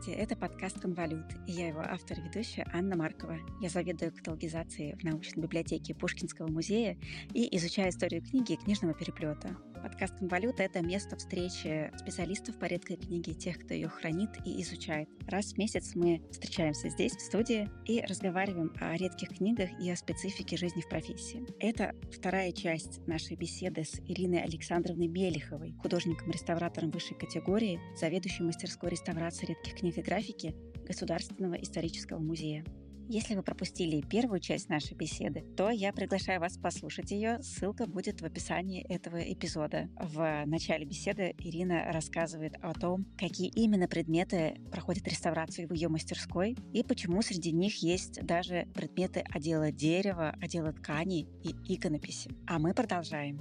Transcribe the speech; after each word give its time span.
Здравствуйте, 0.00 0.22
это 0.22 0.36
подкаст 0.36 0.80
«Конвалют», 0.80 1.26
и 1.46 1.52
я 1.52 1.68
его 1.68 1.80
автор 1.80 2.18
и 2.18 2.22
ведущая 2.22 2.66
Анна 2.72 2.96
Маркова. 2.96 3.36
Я 3.60 3.68
заведую 3.68 4.12
каталогизацией 4.12 4.96
в 4.96 5.04
научной 5.04 5.42
библиотеке 5.42 5.94
Пушкинского 5.94 6.50
музея 6.50 6.96
и 7.34 7.54
изучаю 7.58 7.90
историю 7.90 8.22
книги 8.22 8.52
и 8.52 8.56
книжного 8.56 8.94
переплета. 8.94 9.58
Подкаст 9.82 10.18
«Конвалют»— 10.18 10.56
это 10.60 10.82
место 10.82 11.16
встречи 11.16 11.90
специалистов 11.96 12.58
по 12.58 12.66
редкой 12.66 12.96
книге, 12.96 13.32
тех, 13.32 13.58
кто 13.58 13.72
ее 13.72 13.88
хранит 13.88 14.30
и 14.44 14.60
изучает. 14.62 15.08
Раз 15.26 15.54
в 15.54 15.58
месяц 15.58 15.94
мы 15.94 16.22
встречаемся 16.30 16.90
здесь, 16.90 17.16
в 17.16 17.20
студии, 17.20 17.68
и 17.86 18.02
разговариваем 18.02 18.72
о 18.78 18.94
редких 18.94 19.28
книгах 19.38 19.70
и 19.80 19.90
о 19.90 19.96
специфике 19.96 20.58
жизни 20.58 20.82
в 20.82 20.88
профессии. 20.88 21.46
Это 21.58 21.94
вторая 22.12 22.52
часть 22.52 23.06
нашей 23.06 23.36
беседы 23.36 23.84
с 23.84 24.00
Ириной 24.06 24.42
Александровной 24.42 25.08
Мелиховой, 25.08 25.72
художником-реставратором 25.80 26.90
высшей 26.90 27.16
категории, 27.16 27.80
заведующей 27.96 28.44
мастерской 28.44 28.90
реставрации 28.90 29.46
редких 29.46 29.76
книг 29.76 29.96
и 29.96 30.02
графики 30.02 30.54
Государственного 30.86 31.54
исторического 31.54 32.18
музея. 32.18 32.64
Если 33.12 33.34
вы 33.34 33.42
пропустили 33.42 34.02
первую 34.02 34.38
часть 34.38 34.68
нашей 34.68 34.96
беседы, 34.96 35.42
то 35.56 35.68
я 35.70 35.92
приглашаю 35.92 36.38
вас 36.38 36.56
послушать 36.56 37.10
ее. 37.10 37.42
Ссылка 37.42 37.86
будет 37.86 38.20
в 38.20 38.24
описании 38.24 38.86
этого 38.88 39.20
эпизода. 39.20 39.88
В 39.96 40.44
начале 40.46 40.84
беседы 40.84 41.34
Ирина 41.38 41.90
рассказывает 41.90 42.54
о 42.62 42.72
том, 42.72 43.06
какие 43.18 43.48
именно 43.48 43.88
предметы 43.88 44.60
проходят 44.70 45.08
реставрацию 45.08 45.66
в 45.66 45.72
ее 45.72 45.88
мастерской 45.88 46.56
и 46.72 46.84
почему 46.84 47.20
среди 47.22 47.50
них 47.50 47.82
есть 47.82 48.24
даже 48.24 48.68
предметы 48.76 49.24
отдела 49.28 49.72
дерева, 49.72 50.32
отдела 50.40 50.72
тканей 50.72 51.26
и 51.42 51.74
иконописи. 51.74 52.30
А 52.46 52.60
мы 52.60 52.74
продолжаем. 52.74 53.40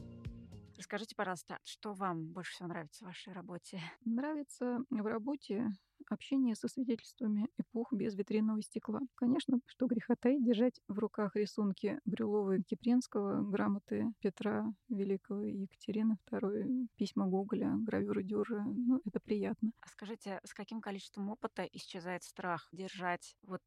Расскажите, 0.79 1.13
пожалуйста, 1.15 1.59
что 1.63 1.93
вам 1.93 2.25
больше 2.31 2.53
всего 2.53 2.69
нравится 2.69 3.03
в 3.03 3.07
вашей 3.07 3.33
работе? 3.33 3.79
Нравится 4.03 4.79
в 4.89 5.05
работе 5.05 5.67
общение 6.09 6.55
со 6.55 6.67
свидетельствами 6.67 7.47
эпох 7.57 7.93
без 7.93 8.15
витринного 8.15 8.61
стекла. 8.61 9.01
Конечно, 9.15 9.59
что 9.65 9.87
греха 9.87 10.15
таить, 10.15 10.43
держать 10.43 10.81
в 10.87 10.97
руках 10.99 11.35
рисунки 11.35 11.99
Брюлова 12.05 12.61
Кипренского, 12.63 13.41
грамоты 13.41 14.11
Петра 14.19 14.65
Великого 14.89 15.43
и 15.43 15.61
Екатерины 15.61 16.17
II, 16.31 16.87
письма 16.95 17.27
Гоголя, 17.27 17.75
гравюры 17.77 18.23
Дюржа. 18.23 18.63
Ну, 18.63 19.01
это 19.05 19.19
приятно. 19.19 19.71
А 19.81 19.87
скажите, 19.87 20.39
с 20.43 20.53
каким 20.53 20.81
количеством 20.81 21.29
опыта 21.29 21.63
исчезает 21.71 22.23
страх 22.23 22.67
держать 22.71 23.35
вот 23.43 23.61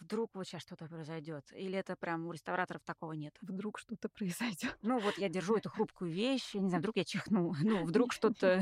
вдруг 0.00 0.30
вот 0.34 0.46
сейчас 0.46 0.62
что-то 0.62 0.86
произойдет? 0.86 1.44
Или 1.52 1.78
это 1.78 1.96
прям 1.96 2.26
у 2.26 2.32
реставраторов 2.32 2.82
такого 2.84 3.12
нет? 3.12 3.36
Вдруг 3.40 3.78
что-то 3.78 4.08
произойдет. 4.08 4.76
Ну 4.82 4.98
вот 4.98 5.18
я 5.18 5.28
держу 5.28 5.56
эту 5.56 5.70
хрупкую 5.70 6.10
вещь, 6.10 6.54
я 6.54 6.60
не 6.60 6.68
знаю, 6.68 6.80
вдруг 6.80 6.96
я 6.96 7.04
чихну, 7.04 7.54
ну 7.62 7.84
вдруг 7.84 8.12
что-то 8.12 8.60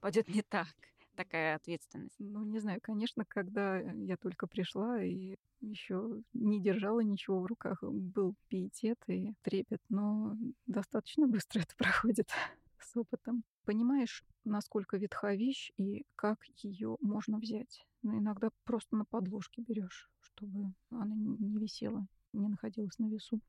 пойдет 0.00 0.28
не 0.28 0.42
так 0.42 0.68
такая 1.14 1.56
ответственность? 1.56 2.16
Ну, 2.18 2.44
не 2.44 2.58
знаю, 2.58 2.80
конечно, 2.82 3.24
когда 3.24 3.78
я 3.78 4.16
только 4.16 4.46
пришла 4.46 5.02
и 5.02 5.36
еще 5.60 6.22
не 6.32 6.60
держала 6.60 7.00
ничего 7.00 7.40
в 7.40 7.46
руках, 7.46 7.82
был 7.82 8.34
пиетет 8.48 8.98
и 9.06 9.34
трепет, 9.42 9.80
но 9.88 10.36
достаточно 10.66 11.26
быстро 11.26 11.60
это 11.60 11.76
проходит 11.76 12.30
с 12.78 12.96
опытом. 12.96 13.44
Понимаешь, 13.64 14.24
насколько 14.44 14.96
ветха 14.96 15.34
вещь 15.34 15.72
и 15.76 16.04
как 16.16 16.38
ее 16.56 16.96
можно 17.00 17.38
взять. 17.38 17.86
Но 18.02 18.18
иногда 18.18 18.50
просто 18.64 18.96
на 18.96 19.04
подложке 19.04 19.62
берешь, 19.62 20.10
чтобы 20.20 20.72
она 20.90 21.14
не 21.14 21.58
висела, 21.58 22.06
не 22.32 22.48
находилась 22.48 22.98
на 22.98 23.08
весу. 23.08 23.40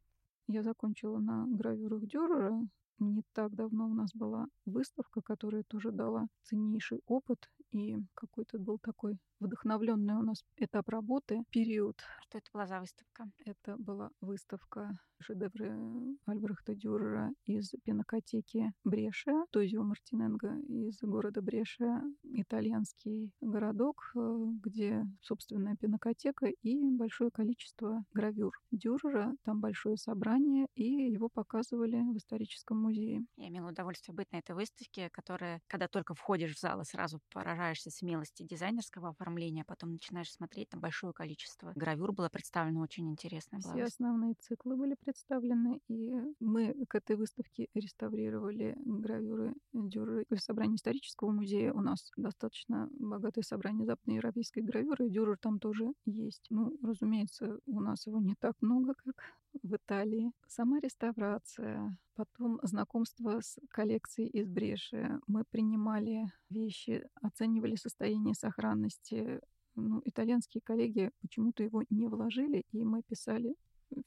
Я 0.48 0.62
закончила 0.62 1.18
на 1.18 1.48
гравюрах 1.48 2.06
Дюрера, 2.06 2.68
не 3.00 3.24
так 3.34 3.56
давно 3.56 3.88
у 3.88 3.94
нас 3.94 4.12
была 4.14 4.48
выставка, 4.66 5.22
которая 5.22 5.64
тоже 5.64 5.92
дала 5.92 6.28
ценнейший 6.44 7.02
опыт, 7.06 7.50
и 7.72 7.98
какой-то 8.14 8.60
был 8.60 8.78
такой 8.78 9.18
вдохновленный 9.40 10.16
у 10.16 10.22
нас 10.22 10.44
этап 10.58 10.90
работы, 10.90 11.44
период. 11.50 12.02
Что 12.22 12.38
это 12.38 12.50
была 12.54 12.68
за 12.68 12.80
выставка? 12.80 13.26
Это 13.46 13.76
была 13.78 14.10
выставка 14.22 15.00
шедевры 15.24 15.74
Альбрехта 16.26 16.76
Дюрера 16.76 17.32
из 17.46 17.72
пинокотеки 17.84 18.74
Бреша, 18.84 19.46
Тозио 19.52 19.84
Мартиненго 19.84 20.60
из 20.68 21.00
города 21.02 21.42
Бреша, 21.42 22.02
итальянский 22.24 23.32
городок, 23.40 24.12
э, 24.16 24.20
где 24.64 25.06
собственная 25.22 25.76
пинокотека 25.78 26.48
и 26.48 26.90
большое 26.92 27.32
количество 27.32 28.04
гравюр 28.14 28.54
Дюрера. 28.72 29.34
Там 29.44 29.62
большое 29.62 29.98
собрание, 29.98 30.68
и 30.76 30.84
его 31.12 31.30
показывали 31.30 32.02
в 32.14 32.18
историческом 32.18 32.83
музее. 32.84 33.26
Я 33.38 33.48
имела 33.48 33.70
удовольствие 33.70 34.16
быть 34.16 34.32
на 34.32 34.38
этой 34.38 34.56
выставке, 34.56 35.10
которая, 35.10 35.62
когда 35.68 35.88
только 35.88 36.14
входишь 36.14 36.56
в 36.56 36.60
зал, 36.60 36.84
сразу 36.84 37.20
поражаешься 37.32 37.90
смелости 37.90 38.44
дизайнерского 38.44 39.10
оформления, 39.10 39.62
а 39.62 39.66
потом 39.66 39.94
начинаешь 39.94 40.32
смотреть, 40.32 40.70
там 40.70 40.82
большое 40.82 41.14
количество 41.14 41.74
гравюр 41.76 42.12
было 42.12 42.30
представлено 42.30 42.82
очень 42.82 43.10
интересно. 43.10 43.60
Все 43.60 43.84
основные 43.84 44.36
циклы 44.36 44.76
были 44.76 44.96
представлены, 44.96 45.80
и 45.88 46.16
мы 46.40 46.74
к 46.88 46.96
этой 46.96 47.16
выставке 47.16 47.68
реставрировали 47.74 48.76
гравюры 48.86 49.56
Дюры 49.74 50.26
в 50.30 50.38
собрании 50.38 50.76
исторического 50.76 51.32
музея. 51.32 51.74
У 51.74 51.82
нас 51.82 52.12
достаточно 52.18 52.90
богатое 52.92 53.44
собрание 53.44 53.86
западноевропейской 53.86 54.64
гравюры, 54.64 55.08
и 55.08 55.10
Дюрер 55.10 55.38
там 55.38 55.60
тоже 55.60 55.94
есть. 56.06 56.46
Ну, 56.50 56.78
разумеется, 56.82 57.60
у 57.66 57.80
нас 57.80 58.06
его 58.06 58.20
не 58.20 58.36
так 58.36 58.56
много, 58.62 58.94
как 58.96 59.16
в 59.62 59.76
Италии. 59.76 60.32
Сама 60.48 60.80
реставрация, 60.80 61.96
потом 62.16 62.60
знакомство 62.64 63.40
с 63.42 63.58
коллекцией 63.70 64.30
из 64.30 64.50
Бреши. 64.50 65.20
Мы 65.28 65.44
принимали 65.50 66.32
вещи, 66.50 67.08
оценивали 67.22 67.76
состояние 67.76 68.36
сохранности. 68.36 69.40
Ну, 69.76 70.02
итальянские 70.06 70.62
коллеги 70.64 71.12
почему-то 71.22 71.64
его 71.64 71.84
не 71.90 72.08
вложили, 72.08 72.64
и 72.72 72.84
мы 72.84 73.02
писали 73.04 73.56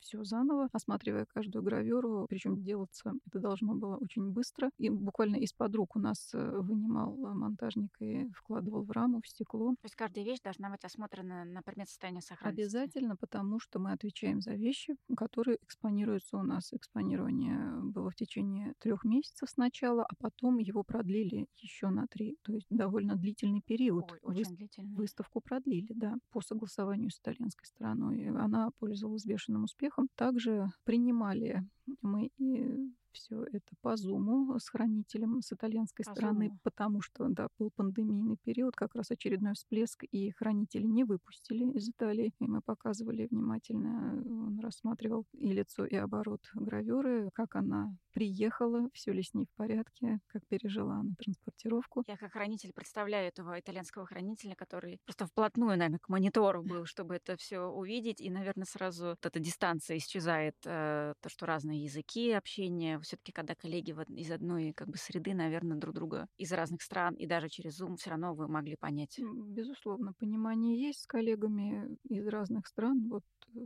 все 0.01 0.25
заново, 0.25 0.69
осматривая 0.73 1.27
каждую 1.27 1.63
гравюру. 1.63 2.27
Причем 2.29 2.63
делаться 2.63 3.15
это 3.27 3.41
должно 3.41 3.75
было 3.75 3.97
очень 3.97 4.31
быстро. 4.31 4.71
И 4.79 4.91
буквально 4.91 5.37
из-под 5.37 5.75
рук 5.75 5.97
у 5.97 5.99
нас 5.99 6.31
э, 6.35 6.59
вынимал 6.61 7.17
монтажник 7.17 7.91
и 8.01 8.29
вкладывал 8.31 8.83
в 8.83 8.91
раму, 8.91 9.21
в 9.23 9.29
стекло. 9.29 9.71
То 9.73 9.85
есть 9.85 9.97
каждая 9.97 10.25
вещь 10.25 10.41
должна 10.43 10.71
быть 10.71 10.85
осмотрена 10.85 11.45
на 11.45 11.63
предмет 11.63 11.89
состояния 11.89 12.21
сохранности? 12.21 12.61
Обязательно, 12.61 13.17
потому 13.17 13.61
что 13.61 13.79
мы 13.79 13.93
отвечаем 13.93 14.41
за 14.41 14.55
вещи, 14.55 14.97
которые 15.17 15.59
экспонируются 15.63 16.37
у 16.37 16.43
нас. 16.43 16.73
Экспонирование 16.73 17.81
было 17.83 18.11
в 18.11 18.17
течение 18.17 18.75
трех 18.79 19.05
месяцев 19.05 19.49
сначала, 19.51 20.05
а 20.05 20.15
потом 20.19 20.59
его 20.59 20.83
продлили 20.83 21.47
еще 21.57 21.89
на 21.89 22.07
три. 22.07 22.37
То 22.43 22.53
есть 22.53 22.67
довольно 22.71 23.17
длительный 23.17 23.63
период. 23.63 24.11
Ой, 24.13 24.19
очень 24.23 24.51
Вы... 24.51 24.57
длительный. 24.57 24.95
Выставку 24.95 25.41
продлили, 25.41 25.93
да, 25.95 26.17
по 26.31 26.41
согласованию 26.41 27.11
с 27.11 27.19
итальянской 27.19 27.67
стороной. 27.67 28.29
Она 28.29 28.71
пользовалась 28.79 29.25
бешеным 29.25 29.65
успехом 29.65 29.76
успехом. 29.77 30.09
Также 30.17 30.71
принимали 30.85 31.63
мы 32.03 32.31
и 32.39 32.91
все 33.17 33.45
это 33.45 33.75
по 33.81 33.97
Зуму 33.97 34.59
с 34.59 34.69
хранителем 34.69 35.41
с 35.41 35.53
итальянской 35.53 36.05
по 36.05 36.13
стороны, 36.13 36.49
Zoom. 36.49 36.59
потому 36.63 37.01
что, 37.01 37.27
да, 37.29 37.49
был 37.59 37.71
пандемийный 37.71 38.37
период, 38.37 38.77
как 38.77 38.95
раз 38.95 39.11
очередной 39.11 39.55
всплеск, 39.55 40.05
и 40.05 40.31
хранители 40.31 40.85
не 40.85 41.05
выпустили 41.05 41.65
из 41.73 41.89
Италии. 41.89 42.33
И 42.39 42.47
мы 42.47 42.61
показывали 42.61 43.27
внимательно, 43.31 44.23
он 44.25 44.61
рассматривал 44.61 45.27
и 45.33 45.53
лицо, 45.53 45.85
и 45.85 45.97
оборот 45.97 46.43
гравюры, 46.55 47.31
как 47.33 47.57
она 47.57 47.97
приехала, 48.13 48.89
все 48.93 49.13
ли 49.13 49.23
с 49.23 49.35
ней 49.35 49.47
в 49.47 49.57
порядке, 49.57 50.21
как 50.27 50.47
пережила 50.47 50.97
она 50.97 51.11
транспортировку. 51.19 52.05
Я 52.07 52.17
как 52.17 52.33
хранитель 52.33 52.73
представляю 52.75 53.29
этого 53.29 53.59
итальянского 53.61 54.07
хранителя, 54.07 54.55
который 54.55 54.99
просто 55.05 55.27
вплотную, 55.27 55.77
наверное, 55.77 55.99
к 55.99 56.09
монитору 56.09 56.63
был, 56.63 56.87
чтобы 56.87 57.17
это 57.17 57.37
все 57.37 57.61
увидеть, 57.61 58.21
и, 58.21 58.31
наверное, 58.31 58.65
сразу 58.65 59.09
вот 59.09 59.27
эта 59.27 59.39
дистанция 59.39 59.99
исчезает, 59.99 60.57
э, 60.65 61.15
то, 61.21 61.29
что 61.29 61.47
разные 61.47 61.85
языки 61.85 62.33
общения, 62.33 62.99
все-таки 63.07 63.33
когда 63.33 63.55
коллеги 63.55 63.95
из 64.15 64.31
одной 64.31 64.73
как 64.73 64.89
бы 64.89 64.97
среды, 64.97 65.35
наверное, 65.35 65.79
друг 65.79 65.95
друга 65.95 66.29
из 66.37 66.53
разных 66.53 66.83
стран, 66.83 67.15
и 67.15 67.27
даже 67.27 67.49
через 67.49 67.81
Zoom 67.81 67.97
все 67.97 68.11
равно 68.11 68.35
вы 68.35 68.49
могли 68.49 68.77
понять. 68.77 69.19
Безусловно, 69.19 70.13
понимание 70.15 70.81
есть 70.81 71.03
с 71.03 71.07
коллегами 71.07 71.97
из 72.09 72.27
разных 72.27 72.67
стран. 72.67 73.09
Вот 73.09 73.25
э, 73.55 73.61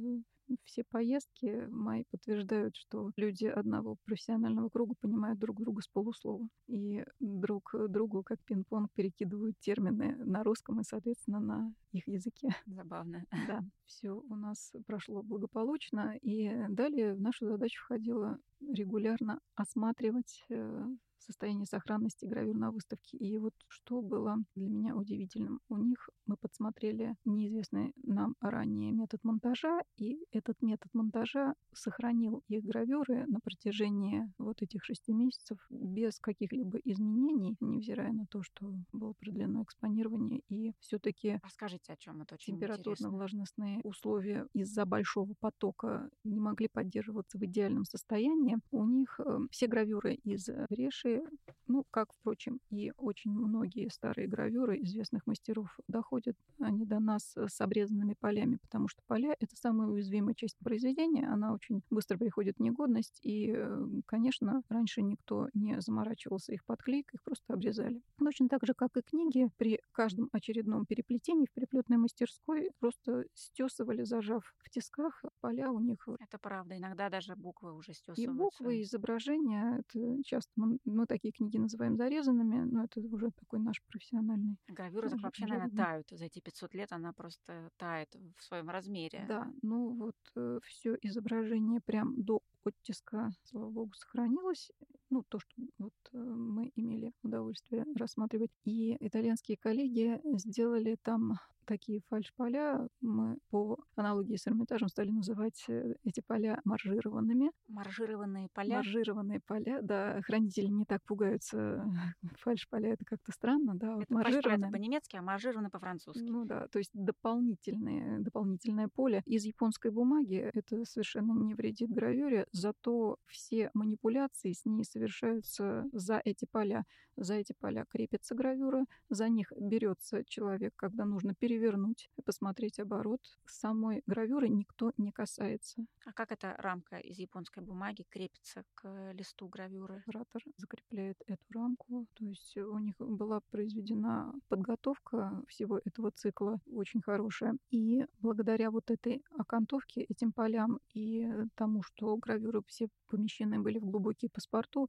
все 0.65 0.85
поездки 0.85 1.67
мои 1.71 2.05
подтверждают, 2.11 2.77
что 2.77 3.11
люди 3.17 3.47
одного 3.47 3.97
профессионального 4.05 4.69
круга 4.69 4.95
понимают 5.01 5.39
друг 5.39 5.61
друга 5.61 5.83
с 5.83 5.89
полуслова. 5.89 6.49
И 6.67 7.05
друг 7.19 7.75
другу, 7.89 8.23
как 8.23 8.39
пинг-понг, 8.45 8.91
перекидывают 8.95 9.59
термины 9.61 10.17
на 10.17 10.43
русском 10.43 10.81
и, 10.81 10.85
соответственно, 10.85 11.41
на 11.41 11.75
их 11.93 12.07
языке. 12.09 12.49
Забавно. 12.67 13.25
Да, 13.49 13.65
все 13.85 14.11
у 14.13 14.35
нас 14.35 14.73
прошло 14.87 15.23
благополучно. 15.23 16.17
И 16.23 16.51
далее 16.69 17.15
в 17.15 17.21
нашу 17.21 17.47
задачу 17.47 17.81
входило 17.83 18.39
регулярно 18.61 19.41
осматривать 19.57 20.45
э, 20.51 20.87
состояние 21.21 21.67
сохранности 21.67 22.25
гравюр 22.25 22.57
на 22.57 22.71
выставке. 22.71 23.17
И 23.17 23.39
вот 23.39 23.55
что 23.69 24.03
было 24.03 24.37
для 24.55 24.69
меня 24.69 24.97
удивительным. 24.97 25.61
У 25.69 25.77
них 25.77 26.09
мы 26.27 26.37
подсмотрели 26.37 27.15
неизвестный 27.25 27.93
нам 28.03 28.35
ранее 28.41 28.93
метод 28.93 29.23
монтажа, 29.25 29.81
и 29.97 30.25
этот 30.41 30.61
метод 30.63 30.89
монтажа 30.95 31.55
сохранил 31.73 32.43
их 32.49 32.65
гравюры 32.65 33.27
на 33.27 33.41
протяжении 33.41 34.31
вот 34.39 34.63
этих 34.63 34.85
шести 34.85 35.13
месяцев 35.13 35.59
без 35.71 36.19
каких-либо 36.19 36.79
изменений, 36.79 37.57
невзирая 37.61 38.13
на 38.13 38.27
то, 38.27 38.43
что 38.43 38.73
было 38.93 39.13
продлено 39.13 39.63
экспонирование. 39.63 40.43
И 40.49 40.73
все 40.81 40.99
таки 40.99 41.41
Расскажите, 41.45 41.93
о 41.93 41.97
чем 41.97 42.23
это 42.23 42.35
очень 42.35 42.55
температурно-влажностные 42.55 43.81
условия 43.85 44.47
из-за 44.55 44.87
большого 44.87 45.35
потока 45.41 46.11
не 46.25 46.41
могли 46.41 46.69
поддерживаться 46.69 47.39
в 47.39 47.45
идеальном 47.45 47.85
состоянии. 47.85 48.59
У 48.71 48.85
них 48.87 49.21
э, 49.21 49.39
все 49.51 49.67
гравюры 49.67 50.15
из 50.15 50.49
реши, 50.71 51.23
ну, 51.67 51.85
как, 51.91 52.13
впрочем, 52.15 52.61
и 52.71 52.93
очень 52.97 53.31
многие 53.31 53.89
старые 53.91 54.27
гравюры 54.27 54.81
известных 54.81 55.27
мастеров 55.27 55.77
доходят 55.87 56.37
они 56.61 56.87
до 56.87 56.99
нас 56.99 57.37
с 57.37 57.61
обрезанными 57.61 58.15
полями, 58.19 58.57
потому 58.57 58.89
что 58.89 59.03
поля— 59.07 59.37
это 59.41 59.55
самая 59.57 59.89
уязвимая 60.31 60.35
часть 60.35 60.59
произведения, 60.59 61.29
она 61.29 61.53
очень 61.53 61.83
быстро 61.91 62.19
приходит 62.19 62.57
в 62.57 62.63
негодность, 62.63 63.19
и, 63.23 63.53
э, 63.55 63.87
конечно, 64.07 64.63
раньше 64.69 65.03
никто 65.03 65.49
не 65.55 65.81
заморачивался 65.81 66.53
их 66.53 66.65
подклейкой, 66.65 67.17
их 67.17 67.23
просто 67.25 67.55
обрезали. 67.55 68.01
Точно 68.19 68.49
так 68.49 68.67
же, 68.67 68.75
как 68.75 68.97
и 68.97 69.03
книги, 69.03 69.49
при 69.57 69.81
каждом 69.93 70.29
очередном 70.33 70.87
переплетении 70.87 71.47
в 71.47 71.53
переплетной 71.53 71.99
мастерской 71.99 72.71
просто 72.79 73.25
стесывали, 73.35 74.05
зажав 74.05 74.43
в 74.59 74.71
тисках, 74.71 75.25
поля 75.41 75.71
у 75.71 75.81
них. 75.81 76.09
Это 76.21 76.39
правда, 76.39 76.77
иногда 76.77 77.09
даже 77.09 77.35
буквы 77.37 77.75
уже 77.75 77.93
стесываются. 77.93 78.23
И 78.23 78.27
буквы, 78.27 78.79
и 78.79 78.83
изображения, 78.83 79.81
это 79.81 80.23
часто 80.25 80.51
мы, 80.57 80.79
мы 80.85 81.07
такие 81.07 81.33
книги 81.33 81.59
называем 81.59 81.97
зарезанными, 81.97 82.65
но 82.65 82.85
это 82.85 83.01
уже 83.01 83.31
такой 83.31 83.61
наш 83.61 83.83
профессиональный. 83.91 84.57
Гравюра 84.69 85.09
вообще, 85.09 85.47
наверное, 85.47 85.85
тают 85.85 86.09
за 86.11 86.27
эти 86.27 86.41
500 86.41 86.75
лет, 86.75 86.93
она 86.93 87.13
просто 87.13 87.71
тает 87.77 88.15
в 88.37 88.43
своем 88.43 88.69
размере. 88.71 89.25
Да, 89.29 89.49
ну 89.63 89.91
вот 89.95 90.15
все 90.63 90.97
изображение 91.03 91.81
прям 91.81 92.23
до 92.23 92.43
оттиска, 92.65 93.31
слава 93.45 93.71
богу, 93.71 93.93
сохранилось. 93.95 94.71
Ну, 95.11 95.25
то, 95.29 95.41
что 95.41 95.51
вот 95.79 95.93
э, 96.13 96.19
мы 96.19 96.73
имели 96.77 97.13
удовольствие 97.23 97.85
рассматривать. 97.97 98.51
И 98.65 98.97
итальянские 99.01 99.57
коллеги 99.57 100.21
сделали 100.37 100.97
там 101.03 101.39
такие 101.71 102.01
фальш-поля. 102.09 102.89
Мы 103.01 103.39
по 103.51 103.79
аналогии 103.95 104.35
с 104.35 104.49
Эрмитажем 104.49 104.89
стали 104.89 105.11
называть 105.11 105.65
э, 105.69 105.95
эти 106.03 106.21
поля 106.21 106.61
маржированными. 106.65 107.53
Маржированные 107.69 108.49
поля? 108.53 108.77
Маржированные 108.77 109.41
поля, 109.41 109.81
да. 109.81 110.21
Хранители 110.23 110.67
не 110.67 110.85
так 110.85 111.01
пугаются. 111.05 111.85
Фальш-поля— 112.41 112.89
это 112.95 113.05
как-то 113.05 113.31
странно, 113.31 113.77
да. 113.77 113.95
Вот 113.95 114.03
это 114.03 114.13
маржированные. 114.15 114.73
по-немецки, 114.73 115.17
а 115.17 115.23
маржированные 115.23 115.71
по-французски. 115.71 116.23
Ну 116.23 116.45
да, 116.45 116.67
то 116.69 116.79
есть 116.79 116.91
дополнительные, 116.93 118.19
дополнительное 118.19 118.89
поле 118.89 119.23
из 119.25 119.45
японской 119.45 119.93
бумаги. 119.93 120.51
Это 120.53 120.85
совершенно 120.85 121.33
не 121.41 121.55
вредит 121.55 121.91
гравюре, 121.91 122.47
зато 122.51 123.17
все 123.27 123.71
манипуляции 123.75 124.53
с 124.53 124.65
ней 124.65 124.85
совершаются 125.01 125.89
за 125.93 126.21
эти 126.25 126.45
поля. 126.45 126.85
За 127.17 127.35
эти 127.35 127.53
поля 127.53 127.85
крепится 127.91 128.35
гравюра, 128.35 128.87
за 129.11 129.29
них 129.29 129.53
берется 129.59 130.25
человек, 130.25 130.73
когда 130.77 131.05
нужно 131.05 131.35
перевернуть 131.35 132.11
и 132.17 132.23
посмотреть 132.23 132.79
оборот. 132.79 133.21
Самой 133.47 134.03
гравюры 134.07 134.49
никто 134.49 134.93
не 134.97 135.13
касается. 135.13 135.85
А 136.07 136.13
как 136.13 136.33
эта 136.33 136.55
рамка 136.59 136.97
из 136.97 137.19
японской 137.19 137.63
бумаги 137.63 138.05
крепится 138.09 138.65
к 138.75 139.13
листу 139.13 139.49
гравюры? 139.49 140.03
Оператор 140.07 140.43
закрепляет 140.57 141.19
эту 141.27 141.43
рамку. 141.53 142.07
То 142.15 142.25
есть 142.25 142.57
у 142.57 142.79
них 142.79 142.95
была 142.99 143.41
произведена 143.51 144.33
подготовка 144.49 145.43
всего 145.49 145.81
этого 145.85 146.11
цикла 146.13 146.59
очень 146.67 147.03
хорошая. 147.03 147.57
И 147.71 148.07
благодаря 148.21 148.71
вот 148.71 148.91
этой 148.91 149.23
окантовке, 149.37 150.03
этим 150.03 150.33
полям 150.33 150.81
и 150.95 151.29
тому, 151.55 151.83
что 151.83 152.17
гравюры 152.17 152.63
все 152.67 152.89
помещены 153.09 153.61
были 153.61 153.79
в 153.79 153.85
глубокие 153.85 154.31
паспорту, 154.31 154.89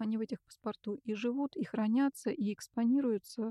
они 0.00 0.18
в 0.18 0.20
этих 0.20 0.40
паспорту 0.42 1.00
и 1.04 1.14
живут, 1.14 1.56
и 1.56 1.64
хранятся, 1.64 2.30
и 2.30 2.52
экспонируются 2.52 3.42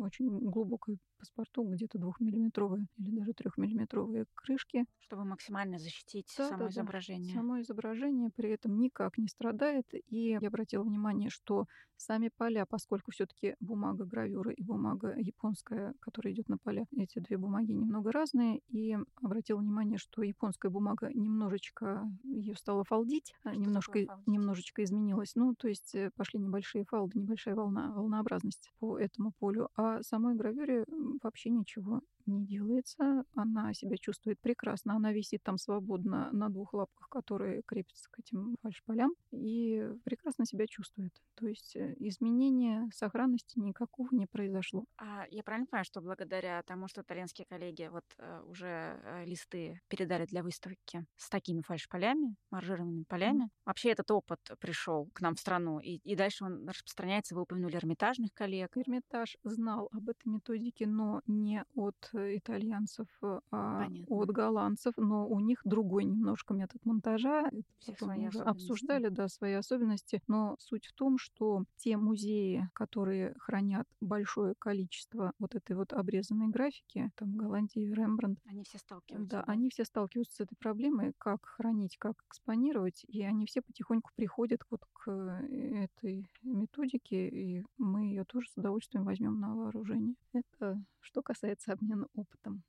очень 0.00 0.28
глубокой 0.28 0.98
паспорту, 1.18 1.64
где-то 1.64 1.98
двухмиллиметровые 1.98 2.86
или 2.96 3.18
даже 3.18 3.32
трехмиллиметровые 3.32 4.26
крышки. 4.34 4.84
Чтобы 5.00 5.24
максимально 5.24 5.78
защитить 5.78 6.32
да, 6.38 6.48
само 6.48 6.64
да, 6.64 6.68
изображение. 6.70 7.34
Да. 7.34 7.40
Само 7.40 7.60
изображение 7.60 8.30
при 8.34 8.50
этом 8.50 8.78
никак 8.78 9.18
не 9.18 9.28
страдает. 9.28 9.86
И 9.92 10.30
я 10.30 10.38
обратила 10.38 10.82
внимание, 10.82 11.30
что 11.30 11.66
сами 11.96 12.30
поля, 12.36 12.64
поскольку 12.66 13.10
все-таки 13.10 13.56
бумага 13.60 14.04
гравюры 14.04 14.54
и 14.54 14.62
бумага 14.62 15.14
японская, 15.16 15.94
которая 16.00 16.32
идет 16.32 16.48
на 16.48 16.58
поля, 16.58 16.86
эти 16.96 17.18
две 17.18 17.36
бумаги 17.36 17.72
немного 17.72 18.12
разные. 18.12 18.60
И 18.68 18.96
обратила 19.22 19.58
внимание, 19.58 19.98
что 19.98 20.22
японская 20.22 20.70
бумага 20.70 21.10
немножечко 21.12 22.08
ее 22.22 22.54
стала 22.54 22.84
фалдить, 22.84 23.34
что 23.40 23.50
немножко, 23.50 24.04
фалдить? 24.04 24.26
немножечко 24.26 24.84
изменилась. 24.84 25.34
Ну, 25.34 25.54
то 25.54 25.68
есть 25.68 25.77
э, 25.94 26.10
пошли 26.16 26.40
небольшие 26.40 26.84
фалды, 26.84 27.18
небольшая 27.18 27.54
волна, 27.54 27.92
волнообразность 27.92 28.70
по 28.78 28.98
этому 28.98 29.32
полю. 29.38 29.68
А 29.76 30.02
самой 30.02 30.34
гравюре 30.34 30.84
вообще 31.22 31.50
ничего 31.50 32.00
не 32.28 32.44
делается. 32.44 33.24
Она 33.34 33.74
себя 33.74 33.96
чувствует 33.96 34.40
прекрасно. 34.40 34.94
Она 34.94 35.12
висит 35.12 35.42
там 35.42 35.58
свободно 35.58 36.30
на 36.32 36.48
двух 36.48 36.74
лапках, 36.74 37.08
которые 37.08 37.62
крепятся 37.66 38.08
к 38.10 38.18
этим 38.20 38.56
фальшполям, 38.62 39.12
и 39.32 39.88
прекрасно 40.04 40.46
себя 40.46 40.66
чувствует. 40.66 41.12
То 41.34 41.46
есть 41.46 41.76
э, 41.76 41.94
изменения 41.98 42.88
сохранности 42.92 43.58
никакого 43.58 44.08
не 44.12 44.26
произошло. 44.26 44.84
А 44.98 45.24
я 45.30 45.42
правильно 45.42 45.66
понимаю, 45.66 45.84
что 45.84 46.00
благодаря 46.00 46.62
тому, 46.62 46.88
что 46.88 47.02
итальянские 47.02 47.46
коллеги 47.48 47.88
вот 47.90 48.04
э, 48.18 48.42
уже 48.46 48.66
э, 48.66 49.24
листы 49.24 49.80
передали 49.88 50.26
для 50.26 50.42
выставки 50.42 51.04
с 51.16 51.28
такими 51.28 51.62
фальшполями, 51.62 52.36
маржированными 52.50 53.04
полями, 53.04 53.44
mm. 53.44 53.48
вообще 53.66 53.90
этот 53.90 54.10
опыт 54.10 54.40
пришел 54.60 55.08
к 55.12 55.20
нам 55.20 55.34
в 55.34 55.40
страну, 55.40 55.78
и, 55.78 55.96
и 55.96 56.16
дальше 56.16 56.44
он 56.44 56.68
распространяется. 56.68 57.34
Вы 57.34 57.42
упомянули 57.42 57.76
Эрмитажных 57.76 58.32
коллег. 58.34 58.76
Эрмитаж 58.76 59.36
знал 59.44 59.88
об 59.92 60.08
этой 60.08 60.28
методике, 60.28 60.86
но 60.86 61.22
не 61.26 61.64
от 61.74 62.10
итальянцев, 62.36 63.06
а 63.22 63.84
Понятно. 63.84 64.16
от 64.16 64.30
голландцев, 64.30 64.94
но 64.96 65.26
у 65.26 65.40
них 65.40 65.60
другой 65.64 66.04
немножко 66.04 66.54
метод 66.54 66.84
монтажа. 66.84 67.50
Всех 67.78 67.98
свои 67.98 68.26
уже 68.28 68.40
обсуждали, 68.40 69.08
да, 69.08 69.28
свои 69.28 69.54
особенности. 69.54 70.22
Но 70.26 70.56
суть 70.58 70.86
в 70.86 70.92
том, 70.94 71.18
что 71.18 71.64
те 71.76 71.96
музеи, 71.96 72.68
которые 72.74 73.34
хранят 73.38 73.86
большое 74.00 74.54
количество 74.58 75.32
вот 75.38 75.54
этой 75.54 75.76
вот 75.76 75.92
обрезанной 75.92 76.48
графики, 76.48 77.10
там 77.16 77.36
Голландии, 77.36 77.92
Рембрандт, 77.92 78.40
они 78.46 78.64
все 78.64 78.78
сталкиваются. 78.78 79.30
Да, 79.30 79.38
да, 79.38 79.44
они 79.46 79.70
все 79.70 79.84
сталкиваются 79.84 80.36
с 80.36 80.40
этой 80.40 80.56
проблемой, 80.56 81.12
как 81.18 81.44
хранить, 81.44 81.96
как 81.98 82.16
экспонировать, 82.28 83.04
и 83.08 83.22
они 83.22 83.46
все 83.46 83.62
потихоньку 83.62 84.10
приходят 84.14 84.60
вот 84.70 84.82
к 84.92 85.10
этой 85.10 86.28
методике, 86.42 87.28
и 87.28 87.64
мы 87.76 88.06
ее 88.06 88.24
тоже 88.24 88.48
с 88.48 88.56
удовольствием 88.56 89.04
возьмем 89.04 89.38
на 89.40 89.54
вооружение. 89.54 90.14
Это 90.32 90.82
что 91.00 91.22
касается 91.22 91.72
обмена 91.72 92.07
опытом. 92.14 92.62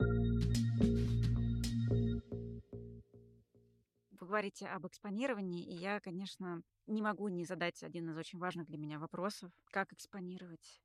Вы 4.11 4.17
говорите 4.17 4.67
об 4.67 4.85
экспонировании, 4.85 5.63
и 5.63 5.75
я, 5.75 5.99
конечно, 5.99 6.61
не 6.87 7.01
могу 7.01 7.27
не 7.29 7.45
задать 7.45 7.83
один 7.83 8.09
из 8.09 8.17
очень 8.17 8.39
важных 8.39 8.67
для 8.67 8.77
меня 8.77 8.99
вопросов. 8.99 9.51
Как 9.71 9.93
экспонировать 9.93 10.81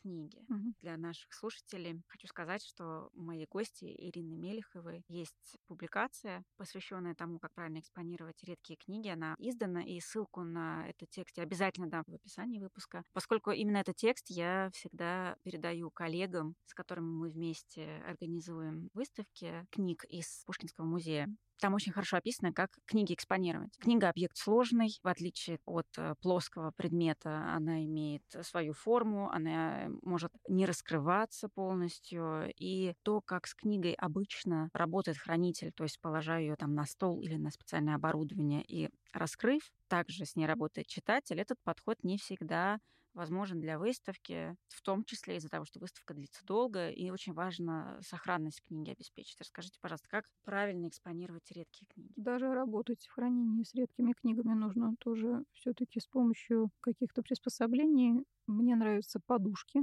книги. 0.00 0.44
Мгм. 0.48 0.74
Для 0.80 0.96
наших 0.96 1.32
слушателей 1.32 2.02
хочу 2.08 2.26
сказать, 2.26 2.62
что 2.64 3.10
у 3.14 3.22
моей 3.22 3.46
гости 3.50 3.84
Ирины 3.84 4.36
Мелеховой 4.36 5.04
есть 5.08 5.58
публикация, 5.66 6.44
посвященная 6.56 7.14
тому, 7.14 7.38
как 7.38 7.52
правильно 7.54 7.80
экспонировать 7.80 8.42
редкие 8.44 8.76
книги. 8.76 9.08
Она 9.08 9.34
издана, 9.38 9.82
и 9.82 10.00
ссылку 10.00 10.42
на 10.42 10.88
этот 10.88 11.10
текст 11.10 11.36
я 11.36 11.42
обязательно 11.42 11.88
дам 11.88 12.04
в 12.06 12.14
описании 12.14 12.60
выпуска, 12.60 13.02
поскольку 13.12 13.50
именно 13.50 13.78
этот 13.78 13.96
текст 13.96 14.26
я 14.30 14.70
всегда 14.72 15.36
передаю 15.42 15.90
коллегам, 15.90 16.54
с 16.66 16.74
которыми 16.74 17.10
мы 17.10 17.30
вместе 17.30 18.02
организуем 18.06 18.90
выставки 18.94 19.66
книг 19.70 20.04
из 20.04 20.42
Пушкинского 20.46 20.84
музея. 20.84 21.28
Там 21.60 21.74
очень 21.74 21.92
хорошо 21.92 22.16
описано, 22.16 22.52
как 22.52 22.70
книги 22.86 23.14
экспонировать. 23.14 23.76
Книга 23.78 24.08
объект 24.08 24.36
сложный, 24.36 24.98
в 25.02 25.08
отличие 25.08 25.58
от 25.64 25.86
э, 25.96 26.14
плоского 26.20 26.70
предмета, 26.70 27.52
она 27.54 27.84
имеет 27.84 28.22
свою 28.42 28.72
форму, 28.72 29.30
она 29.30 29.88
может 30.02 30.32
не 30.48 30.66
раскрываться 30.66 31.48
полностью. 31.48 32.52
И 32.56 32.94
то, 33.02 33.20
как 33.20 33.46
с 33.46 33.54
книгой 33.54 33.92
обычно 33.94 34.70
работает 34.72 35.18
хранитель, 35.18 35.72
то 35.72 35.84
есть 35.84 36.00
положа 36.00 36.38
ее 36.38 36.56
там 36.56 36.74
на 36.74 36.84
стол 36.84 37.20
или 37.20 37.36
на 37.36 37.50
специальное 37.50 37.96
оборудование 37.96 38.62
и 38.62 38.90
раскрыв, 39.12 39.62
также 39.88 40.24
с 40.24 40.36
ней 40.36 40.46
работает 40.46 40.86
читатель, 40.86 41.40
этот 41.40 41.58
подход 41.62 41.96
не 42.02 42.18
всегда 42.18 42.78
возможен 43.14 43.60
для 43.60 43.78
выставки, 43.78 44.56
в 44.68 44.82
том 44.82 45.04
числе 45.04 45.36
из-за 45.36 45.48
того, 45.48 45.64
что 45.64 45.80
выставка 45.80 46.14
длится 46.14 46.44
долго, 46.44 46.90
и 46.90 47.10
очень 47.10 47.32
важно 47.34 47.98
сохранность 48.02 48.62
книги 48.62 48.90
обеспечить. 48.90 49.40
Расскажите, 49.40 49.78
пожалуйста, 49.80 50.08
как 50.08 50.26
правильно 50.44 50.88
экспонировать 50.88 51.50
редкие 51.52 51.86
книги? 51.88 52.14
Даже 52.16 52.52
работать 52.52 53.06
в 53.06 53.12
хранении 53.12 53.62
с 53.62 53.74
редкими 53.74 54.12
книгами 54.12 54.52
нужно 54.54 54.94
тоже 54.98 55.44
все-таки 55.52 56.00
с 56.00 56.06
помощью 56.06 56.70
каких-то 56.80 57.22
приспособлений. 57.22 58.24
Мне 58.46 58.74
нравятся 58.76 59.20
подушки, 59.24 59.80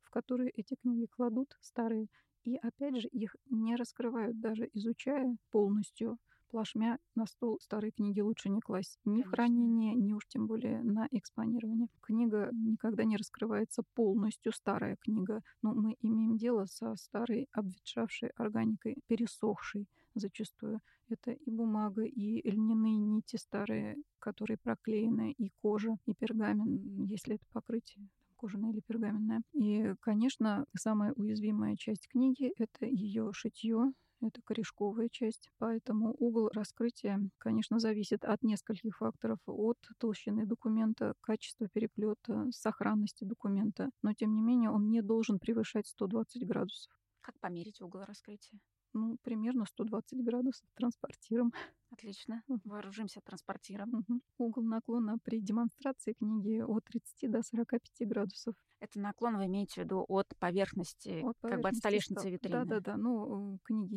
в 0.00 0.10
которые 0.10 0.50
эти 0.50 0.74
книги 0.74 1.06
кладут, 1.06 1.56
старые, 1.60 2.08
и 2.42 2.56
опять 2.56 3.00
же 3.00 3.08
их 3.08 3.36
не 3.50 3.76
раскрывают, 3.76 4.40
даже 4.40 4.68
изучая 4.72 5.36
полностью 5.50 6.18
плашмя 6.54 6.98
на 7.16 7.26
стол 7.26 7.58
старые 7.60 7.90
книги 7.90 8.20
лучше 8.20 8.48
не 8.48 8.60
класть 8.60 9.00
ни 9.04 9.22
Конечно. 9.22 9.30
в 9.32 9.34
хранение, 9.34 9.94
ни 9.96 10.12
уж 10.12 10.24
тем 10.28 10.46
более 10.46 10.84
на 10.84 11.08
экспонирование. 11.10 11.88
Книга 12.00 12.48
никогда 12.52 13.02
не 13.02 13.16
раскрывается 13.16 13.82
полностью, 13.94 14.52
старая 14.52 14.94
книга. 14.94 15.40
Но 15.62 15.74
мы 15.74 15.96
имеем 16.00 16.36
дело 16.36 16.66
со 16.66 16.94
старой 16.94 17.48
обветшавшей 17.50 18.28
органикой, 18.36 18.98
пересохшей 19.08 19.88
зачастую. 20.14 20.78
Это 21.08 21.32
и 21.32 21.50
бумага, 21.50 22.04
и 22.04 22.48
льняные 22.48 22.98
нити 22.98 23.34
старые, 23.34 23.96
которые 24.20 24.56
проклеены, 24.56 25.32
и 25.32 25.50
кожа, 25.60 25.96
и 26.06 26.14
пергамент, 26.14 27.10
если 27.10 27.34
это 27.34 27.44
покрытие 27.52 28.06
кожаное 28.36 28.70
или 28.70 28.80
пергаменное. 28.80 29.42
И, 29.54 29.94
конечно, 30.00 30.66
самая 30.76 31.12
уязвимая 31.14 31.74
часть 31.74 32.06
книги— 32.06 32.52
это 32.58 32.86
ее 32.86 33.32
шитье, 33.32 33.92
это 34.28 34.40
корешковая 34.42 35.08
часть. 35.08 35.50
Поэтому 35.58 36.14
угол 36.18 36.48
раскрытия, 36.52 37.20
конечно, 37.38 37.78
зависит 37.78 38.24
от 38.24 38.42
нескольких 38.42 38.96
факторов. 38.98 39.38
От 39.46 39.78
толщины 39.98 40.46
документа, 40.46 41.14
качества 41.20 41.68
переплета, 41.68 42.46
сохранности 42.50 43.24
документа. 43.24 43.90
Но, 44.02 44.12
тем 44.12 44.34
не 44.34 44.42
менее, 44.42 44.70
он 44.70 44.90
не 44.90 45.02
должен 45.02 45.38
превышать 45.38 45.86
120 45.86 46.46
градусов. 46.46 46.92
Как 47.20 47.38
померить 47.40 47.80
угол 47.80 48.02
раскрытия? 48.04 48.60
Ну, 48.92 49.16
примерно 49.22 49.66
120 49.66 50.24
градусов 50.24 50.68
транспортиром. 50.74 51.52
Отлично. 51.94 52.42
Вооружимся 52.64 53.20
транспортиром. 53.20 53.94
Угу. 53.94 54.20
Угол 54.38 54.62
наклона 54.64 55.18
при 55.22 55.40
демонстрации 55.40 56.14
книги 56.14 56.60
от 56.60 56.84
30 56.84 57.30
до 57.30 57.42
45 57.42 58.08
градусов. 58.08 58.54
Это 58.80 59.00
наклон 59.00 59.36
вы 59.36 59.46
имеете 59.46 59.80
в 59.80 59.84
виду 59.84 60.04
от 60.08 60.26
поверхности, 60.38 61.22
от 61.22 61.38
поверхности 61.38 61.48
как 61.48 61.60
бы 61.60 61.68
от 61.68 61.76
столешницы 61.76 62.30
витрины? 62.30 62.64
Да-да-да. 62.64 62.96
Ну, 62.96 63.58
книги 63.64 63.96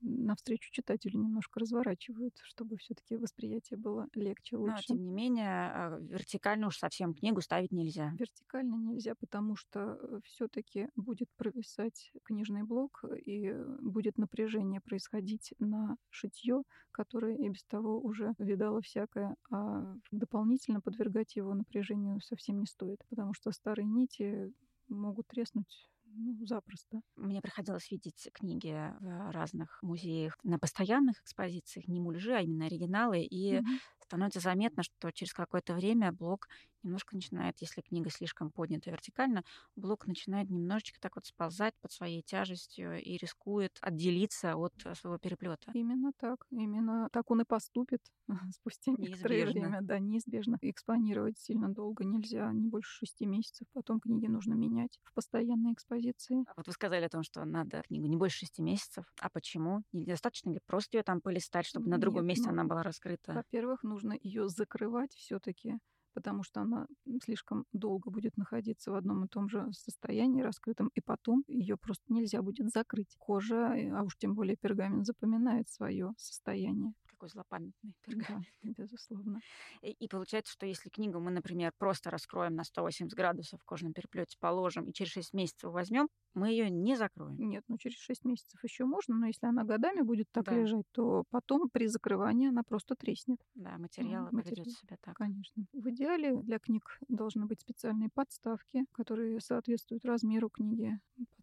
навстречу 0.00 0.70
читателю 0.72 1.20
немножко 1.20 1.60
разворачивают, 1.60 2.34
чтобы 2.42 2.76
все 2.76 2.94
таки 2.94 3.16
восприятие 3.16 3.78
было 3.78 4.06
легче, 4.14 4.56
лучше. 4.56 4.74
Но, 4.74 4.96
тем 4.96 5.04
не 5.04 5.10
менее, 5.10 5.48
а, 5.48 5.98
вертикально 6.00 6.66
уж 6.66 6.78
совсем 6.78 7.14
книгу 7.14 7.40
ставить 7.40 7.72
нельзя. 7.72 8.12
Вертикально 8.18 8.74
нельзя, 8.74 9.14
потому 9.14 9.56
что 9.56 9.98
э, 10.00 10.20
все 10.24 10.48
таки 10.48 10.88
будет 10.96 11.28
провисать 11.36 12.12
книжный 12.24 12.64
блок, 12.64 13.04
и 13.24 13.52
будет 13.80 14.18
напряжение 14.18 14.80
происходить 14.80 15.54
на 15.58 15.96
шитье, 16.10 16.62
которое 16.90 17.19
и 17.28 17.48
без 17.48 17.64
того 17.64 17.98
уже 18.00 18.34
видало 18.38 18.80
всякое, 18.82 19.36
а 19.50 19.94
дополнительно 20.10 20.80
подвергать 20.80 21.36
его 21.36 21.54
напряжению 21.54 22.20
совсем 22.20 22.60
не 22.60 22.66
стоит, 22.66 23.00
потому 23.08 23.34
что 23.34 23.52
старые 23.52 23.86
нити 23.86 24.10
нити 24.10 24.52
могут 24.88 25.28
треснуть 25.28 25.88
ну, 26.12 26.44
запросто. 26.44 27.00
Мне 27.16 27.40
приходилось 27.40 27.90
видеть 27.90 28.28
книги 28.32 28.92
в 29.00 29.30
разных 29.30 29.78
музеях 29.82 30.36
на 30.42 30.58
постоянных 30.58 31.20
экспозициях, 31.20 31.86
не 31.86 32.00
мульжи, 32.00 32.32
а 32.32 32.40
именно 32.40 32.66
оригиналы, 32.66 33.22
и 33.22 33.54
mm-hmm. 33.54 33.64
Становится 34.10 34.40
заметно, 34.40 34.82
что 34.82 35.12
через 35.12 35.32
какое-то 35.32 35.72
время 35.72 36.10
блок 36.10 36.48
немножко 36.82 37.14
начинает, 37.14 37.56
если 37.60 37.80
книга 37.80 38.10
слишком 38.10 38.50
поднята 38.50 38.90
вертикально, 38.90 39.44
блок 39.76 40.06
начинает 40.06 40.50
немножечко 40.50 40.98
так 41.00 41.14
вот 41.14 41.26
сползать 41.26 41.74
под 41.80 41.92
своей 41.92 42.22
тяжестью 42.22 43.00
и 43.00 43.16
рискует 43.18 43.78
отделиться 43.80 44.56
от 44.56 44.72
своего 44.94 45.18
переплета. 45.18 45.70
Именно 45.74 46.10
так. 46.18 46.46
Именно 46.50 47.08
так 47.12 47.30
он 47.30 47.42
и 47.42 47.44
поступит 47.44 48.00
спустя 48.54 48.92
некоторое 48.92 49.44
неизбежно. 49.44 49.68
время. 49.68 49.78
Да, 49.82 49.98
неизбежно. 50.00 50.58
Экспонировать 50.60 51.38
сильно 51.38 51.68
долго 51.68 52.04
нельзя, 52.04 52.50
не 52.52 52.66
больше 52.66 52.90
шести 52.90 53.26
месяцев. 53.26 53.68
Потом 53.72 54.00
книги 54.00 54.26
нужно 54.26 54.54
менять 54.54 54.98
в 55.04 55.14
постоянной 55.14 55.74
экспозиции. 55.74 56.44
А 56.48 56.54
вот 56.56 56.66
вы 56.66 56.72
сказали 56.72 57.04
о 57.04 57.08
том, 57.08 57.22
что 57.22 57.44
надо 57.44 57.82
книгу 57.86 58.06
не 58.06 58.16
больше 58.16 58.38
шести 58.38 58.62
месяцев. 58.62 59.04
А 59.20 59.28
почему? 59.30 59.82
Недостаточно 59.92 60.50
ли 60.50 60.60
просто 60.66 60.96
ее 60.96 61.04
там 61.04 61.20
полистать, 61.20 61.66
чтобы 61.66 61.88
на 61.88 61.98
другом 61.98 62.26
месте 62.26 62.46
ну, 62.46 62.52
она 62.52 62.64
была 62.64 62.82
раскрыта? 62.82 63.34
Во-первых, 63.34 63.82
нужно 63.82 63.99
ее 64.22 64.48
закрывать 64.48 65.12
все-таки 65.14 65.78
потому 66.12 66.42
что 66.42 66.60
она 66.60 66.86
слишком 67.22 67.66
долго 67.72 68.10
будет 68.10 68.36
находиться 68.36 68.90
в 68.90 68.94
одном 68.94 69.24
и 69.24 69.28
том 69.28 69.48
же 69.48 69.68
состоянии 69.72 70.42
раскрытом, 70.42 70.90
и 70.94 71.00
потом 71.00 71.44
ее 71.46 71.76
просто 71.76 72.12
нельзя 72.12 72.42
будет 72.42 72.70
закрыть. 72.70 73.14
Кожа, 73.18 73.74
э, 73.76 73.90
а 73.90 74.02
уж 74.02 74.16
тем 74.16 74.34
более 74.34 74.56
пергамент, 74.56 75.06
запоминает 75.06 75.68
свое 75.68 76.12
состояние 76.16 76.94
такой 77.20 77.28
злопамятный 77.28 77.94
пергамент. 78.06 78.46
Да, 78.62 78.72
безусловно. 78.82 79.40
И, 79.82 79.90
и 79.90 80.08
получается, 80.08 80.52
что 80.52 80.66
если 80.66 80.88
книгу 80.88 81.20
мы, 81.20 81.30
например, 81.30 81.72
просто 81.78 82.10
раскроем 82.10 82.54
на 82.54 82.64
180 82.64 83.14
градусов 83.14 83.60
в 83.60 83.64
кожаном 83.64 83.92
переплете, 83.92 84.36
положим 84.40 84.84
и 84.88 84.92
через 84.92 85.12
6 85.12 85.34
месяцев 85.34 85.70
возьмем, 85.70 86.08
мы 86.34 86.50
ее 86.50 86.70
не 86.70 86.96
закроем. 86.96 87.36
Нет, 87.36 87.64
ну 87.68 87.76
через 87.76 87.98
6 87.98 88.24
месяцев 88.24 88.62
еще 88.64 88.84
можно, 88.84 89.16
но 89.16 89.26
если 89.26 89.46
она 89.46 89.64
годами 89.64 90.00
будет 90.00 90.28
так 90.32 90.44
да. 90.44 90.56
лежать, 90.56 90.86
то 90.92 91.24
потом 91.30 91.68
при 91.68 91.86
закрывании 91.86 92.48
она 92.48 92.62
просто 92.62 92.94
треснет. 92.94 93.38
Да, 93.54 93.76
материал 93.78 94.28
ну, 94.30 94.42
поведет 94.42 94.70
себя 94.70 94.96
так. 95.00 95.16
Конечно. 95.16 95.66
В 95.72 95.90
идеале 95.90 96.42
для 96.42 96.58
книг 96.58 96.98
должны 97.08 97.46
быть 97.46 97.60
специальные 97.60 98.08
подставки, 98.14 98.86
которые 98.92 99.40
соответствуют 99.40 100.04
размеру 100.04 100.48
книги. 100.48 100.98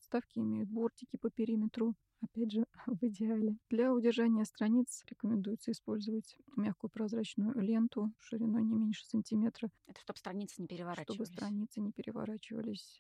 Подставки 0.10 0.40
имеют 0.40 0.70
бортики 0.70 1.18
по 1.18 1.30
периметру, 1.30 1.94
опять 2.22 2.54
же, 2.54 2.66
в 2.88 3.04
идеале. 3.08 3.58
Для 3.70 3.94
удержания 3.94 4.46
страниц 4.46 5.04
рекомендуется 5.06 5.72
использовать 5.72 6.38
мягкую 6.56 6.92
прозрачную 6.92 7.60
ленту 7.60 8.14
шириной 8.18 8.64
не 8.64 8.76
меньше 8.76 9.06
сантиметра. 9.06 9.70
Это 9.86 10.00
чтобы 10.00 10.18
страницы 10.18 10.62
не 10.62 10.68
переворачивались. 10.68 11.16
Чтобы 11.16 11.26
страницы 11.26 11.82
не 11.82 11.92
переворачивались. 11.92 13.00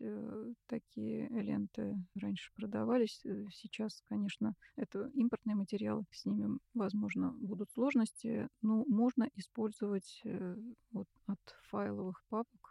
Такие 0.65 1.29
ленты 1.29 1.95
раньше 2.15 2.51
продавались. 2.55 3.21
Э, 3.23 3.45
сейчас, 3.53 4.03
конечно, 4.09 4.55
это 4.75 5.09
импортные 5.13 5.55
материалы. 5.55 6.03
С 6.11 6.25
ними, 6.25 6.59
возможно, 6.73 7.31
будут 7.39 7.71
сложности. 7.71 8.49
Но 8.61 8.83
можно 8.85 9.29
использовать 9.35 10.19
э, 10.25 10.57
вот 10.91 11.07
от 11.27 11.39
файловых 11.69 12.21
папок 12.27 12.66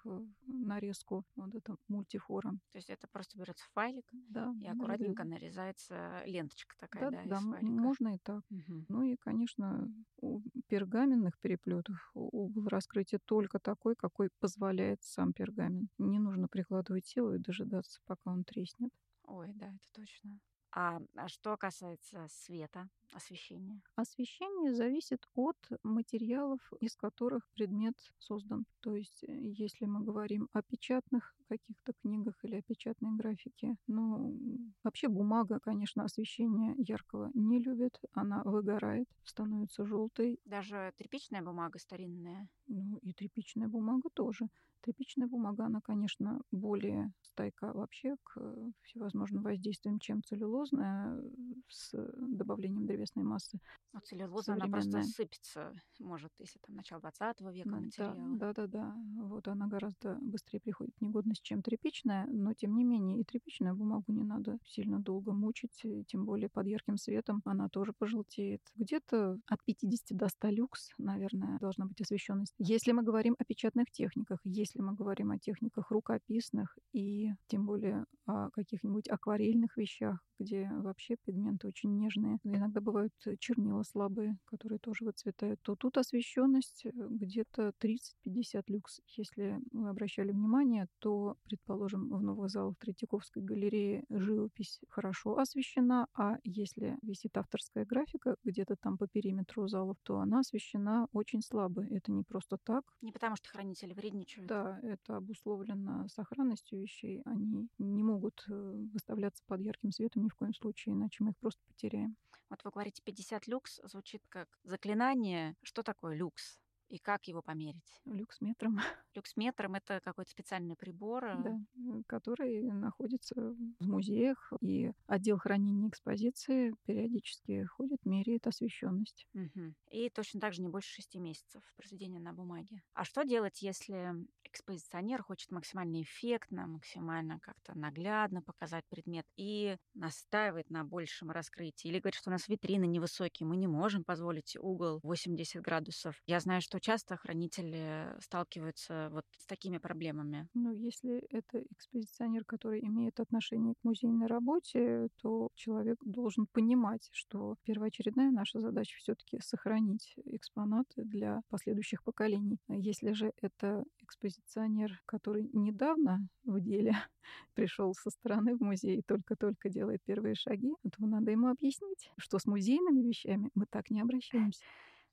нарезку 0.46 1.24
вот 1.36 1.54
это 1.54 1.76
мультифора. 1.88 2.50
То 2.72 2.78
есть 2.78 2.90
это 2.90 3.06
просто 3.08 3.38
берется 3.38 3.64
файлик 3.72 4.04
да, 4.12 4.54
и 4.60 4.66
аккуратненько 4.66 5.24
нарезается 5.24 6.22
ленточка 6.24 6.76
такая, 6.78 7.10
да, 7.10 7.22
да, 7.24 7.40
да 7.40 7.40
можно 7.40 8.14
и 8.14 8.18
так. 8.18 8.42
Угу. 8.50 8.84
Ну 8.88 9.02
и, 9.02 9.16
конечно, 9.16 9.88
у 10.18 10.40
пергаменных 10.68 11.38
переплетов 11.40 12.10
угол 12.14 12.68
раскрытия 12.68 13.20
только 13.24 13.58
такой, 13.58 13.96
какой 13.96 14.30
позволяет 14.40 15.02
сам 15.02 15.32
пергамент. 15.32 15.90
Не 15.98 16.18
нужно 16.18 16.48
прикладывать 16.48 17.06
силу 17.06 17.34
и 17.34 17.38
дожидаться, 17.38 18.00
пока 18.06 18.30
он 18.30 18.44
треснет. 18.44 18.92
Ой, 19.24 19.52
да, 19.54 19.68
это 19.68 19.88
точно. 19.92 20.38
А, 20.72 21.00
а 21.16 21.28
что 21.28 21.56
касается 21.56 22.26
света, 22.28 22.88
освещения? 23.12 23.80
Освещение 23.94 24.74
зависит 24.74 25.26
от 25.34 25.56
материалов, 25.82 26.60
из 26.80 26.96
которых 26.96 27.48
предмет 27.54 27.94
создан. 28.18 28.66
То 28.80 28.94
есть, 28.94 29.24
э, 29.24 29.32
если 29.32 29.86
мы 29.86 30.04
говорим 30.04 30.48
о 30.52 30.62
печатных 30.62 31.34
каких-то 31.48 31.94
книгах 31.94 32.34
или 32.42 32.56
о 32.56 32.62
печатной 32.62 33.16
графике, 33.16 33.76
ну, 33.86 34.38
вообще 34.84 35.08
бумага, 35.08 35.60
конечно, 35.60 36.04
освещение 36.04 36.74
яркого 36.76 37.30
не 37.32 37.58
любит, 37.58 37.98
она 38.12 38.42
выгорает, 38.44 39.08
становится 39.24 39.86
желтой. 39.86 40.38
Даже 40.44 40.92
тряпичная 40.98 41.42
бумага 41.42 41.78
старинная? 41.78 42.48
Ну, 42.66 42.98
и 42.98 43.12
тряпичная 43.14 43.68
бумага 43.68 44.10
тоже. 44.12 44.48
Тряпичная 44.82 45.26
бумага, 45.26 45.64
она, 45.64 45.80
конечно, 45.80 46.40
более 46.50 47.12
стойка 47.22 47.72
вообще 47.72 48.16
к 48.22 48.38
всевозможным 48.82 49.42
воздействиям, 49.42 49.98
чем 49.98 50.22
целлюлозная 50.22 51.20
с 51.68 51.92
добавлением 52.18 52.86
древесной 52.96 53.24
массы. 53.24 53.58
Но 53.92 54.00
целлюлоза, 54.00 54.52
она 54.52 54.66
просто 54.68 55.02
сыпется, 55.02 55.72
может, 55.98 56.32
если 56.38 56.58
там 56.58 56.76
начало 56.76 57.00
20 57.00 57.40
века 57.40 57.70
да, 57.70 57.76
материала. 57.76 58.36
Да, 58.36 58.52
да, 58.52 58.66
да. 58.66 58.96
Вот 59.22 59.48
она 59.48 59.66
гораздо 59.66 60.18
быстрее 60.20 60.60
приходит 60.60 60.94
в 60.98 61.00
негодность, 61.02 61.42
чем 61.42 61.62
тряпичная, 61.62 62.26
но 62.26 62.52
тем 62.54 62.76
не 62.76 62.84
менее 62.84 63.20
и 63.20 63.24
тряпичную 63.24 63.74
бумагу 63.74 64.12
не 64.12 64.24
надо 64.24 64.58
сильно 64.64 65.00
долго 65.00 65.32
мучить, 65.32 65.82
тем 66.06 66.24
более 66.24 66.48
под 66.48 66.66
ярким 66.66 66.96
светом 66.96 67.42
она 67.44 67.68
тоже 67.68 67.92
пожелтеет. 67.92 68.60
Где-то 68.76 69.38
от 69.46 69.64
50 69.64 70.16
до 70.16 70.28
100 70.28 70.48
люкс, 70.50 70.90
наверное, 70.98 71.58
должна 71.58 71.86
быть 71.86 72.00
освещенность. 72.00 72.54
Если 72.58 72.92
мы 72.92 73.02
говорим 73.02 73.34
о 73.38 73.44
печатных 73.44 73.90
техниках, 73.90 74.40
если 74.44 74.76
если 74.76 74.82
мы 74.82 74.94
говорим 74.94 75.30
о 75.30 75.38
техниках 75.38 75.90
рукописных 75.90 76.76
и 76.92 77.30
тем 77.46 77.66
более 77.66 78.04
о 78.26 78.50
каких-нибудь 78.50 79.08
акварельных 79.08 79.76
вещах, 79.76 80.18
где 80.38 80.68
вообще 80.70 81.16
пигменты 81.24 81.68
очень 81.68 81.96
нежные. 81.96 82.38
Иногда 82.44 82.80
бывают 82.86 83.12
чернила 83.40 83.82
слабые, 83.82 84.38
которые 84.44 84.78
тоже 84.78 85.04
выцветают. 85.04 85.60
То 85.62 85.74
тут 85.74 85.98
освещенность 85.98 86.86
э, 86.86 86.90
где-то 86.94 87.72
30-50 87.80 88.64
люкс. 88.68 89.00
Если 89.16 89.58
вы 89.72 89.88
обращали 89.88 90.30
внимание, 90.30 90.86
то, 91.00 91.36
предположим, 91.44 92.08
в 92.10 92.22
новых 92.22 92.48
залах 92.48 92.76
Третьяковской 92.78 93.42
галереи 93.42 94.04
живопись 94.08 94.80
хорошо 94.88 95.38
освещена, 95.38 96.06
а 96.14 96.38
если 96.44 96.96
висит 97.02 97.36
авторская 97.36 97.84
графика 97.84 98.36
где-то 98.44 98.76
там 98.76 98.98
по 98.98 99.08
периметру 99.08 99.66
залов, 99.66 99.96
то 100.04 100.18
она 100.20 100.40
освещена 100.40 101.08
очень 101.12 101.42
слабо. 101.42 101.84
Это 101.84 102.12
не 102.12 102.22
просто 102.22 102.56
так. 102.62 102.84
Не 103.02 103.12
потому 103.12 103.36
что 103.36 103.48
хранители 103.48 103.94
вредничают. 103.94 104.48
Да, 104.48 104.78
это 104.82 105.16
обусловлено 105.16 106.06
сохранностью 106.08 106.80
вещей. 106.80 107.22
Они 107.24 107.68
не 107.78 108.02
могут 108.04 108.44
э, 108.48 108.72
выставляться 108.92 109.42
под 109.46 109.60
ярким 109.60 109.90
светом 109.90 110.22
ни 110.22 110.28
в 110.28 110.34
коем 110.36 110.54
случае, 110.54 110.94
иначе 110.94 111.24
мы 111.24 111.30
их 111.30 111.36
просто 111.38 111.60
потеряем. 111.66 112.16
Вот 112.50 112.64
вы 112.64 112.70
говорите 112.70 113.02
50 113.02 113.46
люкс, 113.46 113.80
звучит 113.84 114.22
как 114.28 114.48
заклинание. 114.64 115.56
Что 115.62 115.82
такое 115.82 116.14
люкс? 116.16 116.58
И 116.88 116.98
как 116.98 117.28
его 117.28 117.42
померить? 117.42 118.02
Люксметром. 118.04 118.78
Люксметром 119.14 119.74
это 119.74 120.00
какой-то 120.00 120.30
специальный 120.30 120.76
прибор. 120.76 121.24
э, 121.24 121.36
Да, 121.42 121.58
который 122.06 122.62
находится 122.72 123.34
в 123.34 123.86
музеях, 123.86 124.52
и 124.60 124.92
отдел 125.06 125.38
хранения 125.38 125.88
экспозиции 125.88 126.74
периодически 126.86 127.64
ходит, 127.64 128.04
меряет 128.04 128.46
освещенность. 128.46 129.26
Мгм. 129.34 129.74
И 129.90 130.08
точно 130.08 130.40
так 130.40 130.54
же 130.54 130.62
не 130.62 130.68
больше 130.68 130.94
шести 130.94 131.18
месяцев 131.18 131.62
произведения 131.76 132.18
на 132.20 132.32
бумаге. 132.32 132.82
А 132.94 133.04
что 133.04 133.22
делать, 133.22 133.60
если 133.60 134.14
экспозиционер 134.44 135.22
хочет 135.22 135.50
максимально 135.50 136.00
эффектно, 136.00 136.66
максимально 136.66 137.38
как-то 137.40 137.76
наглядно 137.76 138.40
показать 138.40 138.86
предмет 138.88 139.26
и 139.36 139.76
настаивает 139.92 140.70
на 140.70 140.84
большем 140.84 141.30
раскрытии? 141.30 141.88
Или 141.88 141.98
говорит, 142.00 142.14
что 142.14 142.30
у 142.30 142.32
нас 142.32 142.48
витрины 142.48 142.86
невысокие, 142.86 143.46
мы 143.46 143.56
не 143.58 143.66
можем 143.66 144.04
позволить 144.04 144.56
угол 144.56 145.00
80 145.02 145.60
градусов. 145.62 146.22
Я 146.26 146.40
знаю, 146.40 146.62
что 146.76 146.80
часто 146.80 147.16
хранители 147.16 148.14
сталкиваются 148.20 149.08
вот 149.10 149.24
с 149.38 149.46
такими 149.46 149.78
проблемами. 149.78 150.46
Ну, 150.52 150.72
если 150.72 151.20
это 151.30 151.62
экспозиционер, 151.70 152.44
который 152.44 152.80
имеет 152.84 153.18
отношение 153.18 153.74
к 153.74 153.84
музейной 153.84 154.26
работе, 154.26 155.08
то 155.22 155.48
человек 155.54 155.96
должен 156.04 156.46
понимать, 156.46 157.08
что 157.12 157.56
первоочередная 157.64 158.30
наша 158.30 158.60
задача 158.60 158.94
все-таки 158.98 159.38
сохранить 159.40 160.16
экспонаты 160.26 161.04
для 161.04 161.40
последующих 161.48 162.02
поколений. 162.02 162.58
Если 162.68 163.12
же 163.12 163.32
это 163.40 163.84
экспозиционер, 164.00 165.00
который 165.06 165.48
недавно 165.54 166.28
в 166.44 166.60
деле 166.60 166.92
пришел 167.54 167.94
со 167.94 168.10
стороны 168.10 168.54
в 168.54 168.60
музей 168.60 168.98
и 168.98 169.02
только-только 169.02 169.70
делает 169.70 170.02
первые 170.04 170.34
шаги, 170.34 170.74
то 170.82 171.06
надо 171.06 171.30
ему 171.30 171.48
объяснить, 171.48 172.10
что 172.18 172.38
с 172.38 172.44
музейными 172.44 173.00
вещами 173.00 173.50
мы 173.54 173.64
так 173.64 173.90
не 173.90 174.02
обращаемся. 174.02 174.62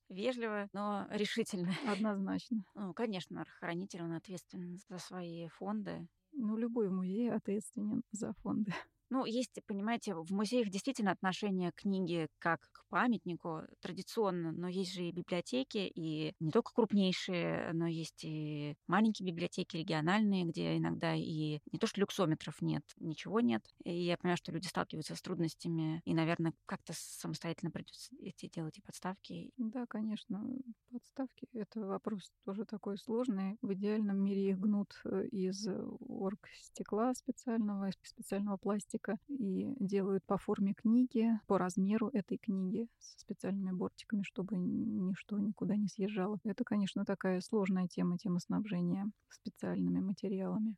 Вежливо, 0.10 0.70
но 0.74 1.08
решительно. 1.10 1.74
Однозначно. 1.88 2.64
Ну, 2.76 2.94
конечно, 2.94 3.46
хранитель, 3.60 4.04
он 4.04 4.14
ответственен 4.14 4.78
за 4.90 4.98
свои 4.98 5.48
фонды. 5.48 6.08
Ну, 6.32 6.58
любой 6.58 6.90
в 6.90 6.94
музее 6.94 7.34
ответственен 7.34 8.04
за 8.12 8.34
фонды. 8.34 8.74
Ну, 9.14 9.26
есть, 9.26 9.60
понимаете, 9.68 10.16
в 10.16 10.32
музеях 10.32 10.70
действительно 10.70 11.12
отношение 11.12 11.72
к 11.72 11.82
книге 11.82 12.30
как 12.40 12.62
к 12.72 12.84
памятнику 12.90 13.62
традиционно, 13.80 14.52
но 14.52 14.68
есть 14.68 14.92
же 14.92 15.04
и 15.04 15.12
библиотеки, 15.12 15.78
и 15.94 16.34
не 16.40 16.50
только 16.50 16.74
крупнейшие, 16.74 17.74
но 17.74 17.86
есть 17.86 18.24
и 18.24 18.76
маленькие 18.88 19.28
библиотеки 19.32 19.78
региональные, 19.78 20.46
где 20.46 20.78
иногда 20.78 21.14
и 21.14 21.60
не 21.72 21.78
то 21.80 21.86
что 21.86 22.02
люксометров 22.02 22.60
нет, 22.64 22.82
ничего 22.98 23.40
нет. 23.40 23.64
И 23.84 23.94
я 23.94 24.18
понимаю, 24.18 24.38
что 24.38 24.52
люди 24.52 24.66
сталкиваются 24.66 25.16
с 25.16 25.22
трудностями, 25.22 26.02
и, 26.06 26.16
наверное, 26.16 26.54
как-то 26.66 26.94
самостоятельно 26.96 27.70
придется 27.70 28.16
эти 28.20 28.50
делать 28.50 28.80
и 28.80 28.82
подставки. 28.82 29.52
Да, 29.58 29.86
конечно, 29.86 30.44
подставки— 30.92 31.48
это 31.54 31.82
вопрос 31.82 32.32
тоже 32.46 32.66
такой 32.66 32.98
сложный. 32.98 33.60
В 33.62 33.74
идеальном 33.74 34.24
мире 34.24 34.50
их 34.50 34.60
гнут 34.60 35.00
э, 35.06 35.28
из 35.28 35.68
оргстекла 35.68 37.14
специального, 37.14 37.90
из 37.90 37.96
специального 38.02 38.58
пластика 38.58 39.03
и 39.28 39.74
делают 39.80 40.24
по 40.26 40.38
форме 40.38 40.74
книги, 40.74 41.30
по 41.48 41.58
размеру 41.58 42.10
этой 42.10 42.38
книги 42.38 42.88
со 43.00 43.20
специальными 43.20 43.72
бортиками, 43.72 44.24
чтобы 44.24 44.58
ничто 44.58 45.38
никуда 45.40 45.76
не 45.76 45.88
съезжало. 45.88 46.40
Это, 46.44 46.64
конечно, 46.64 47.06
такая 47.06 47.42
сложная 47.42 47.88
тема, 47.88 48.18
тема 48.18 48.40
снабжения 48.40 49.10
специальными 49.30 50.00
материалами. 50.00 50.76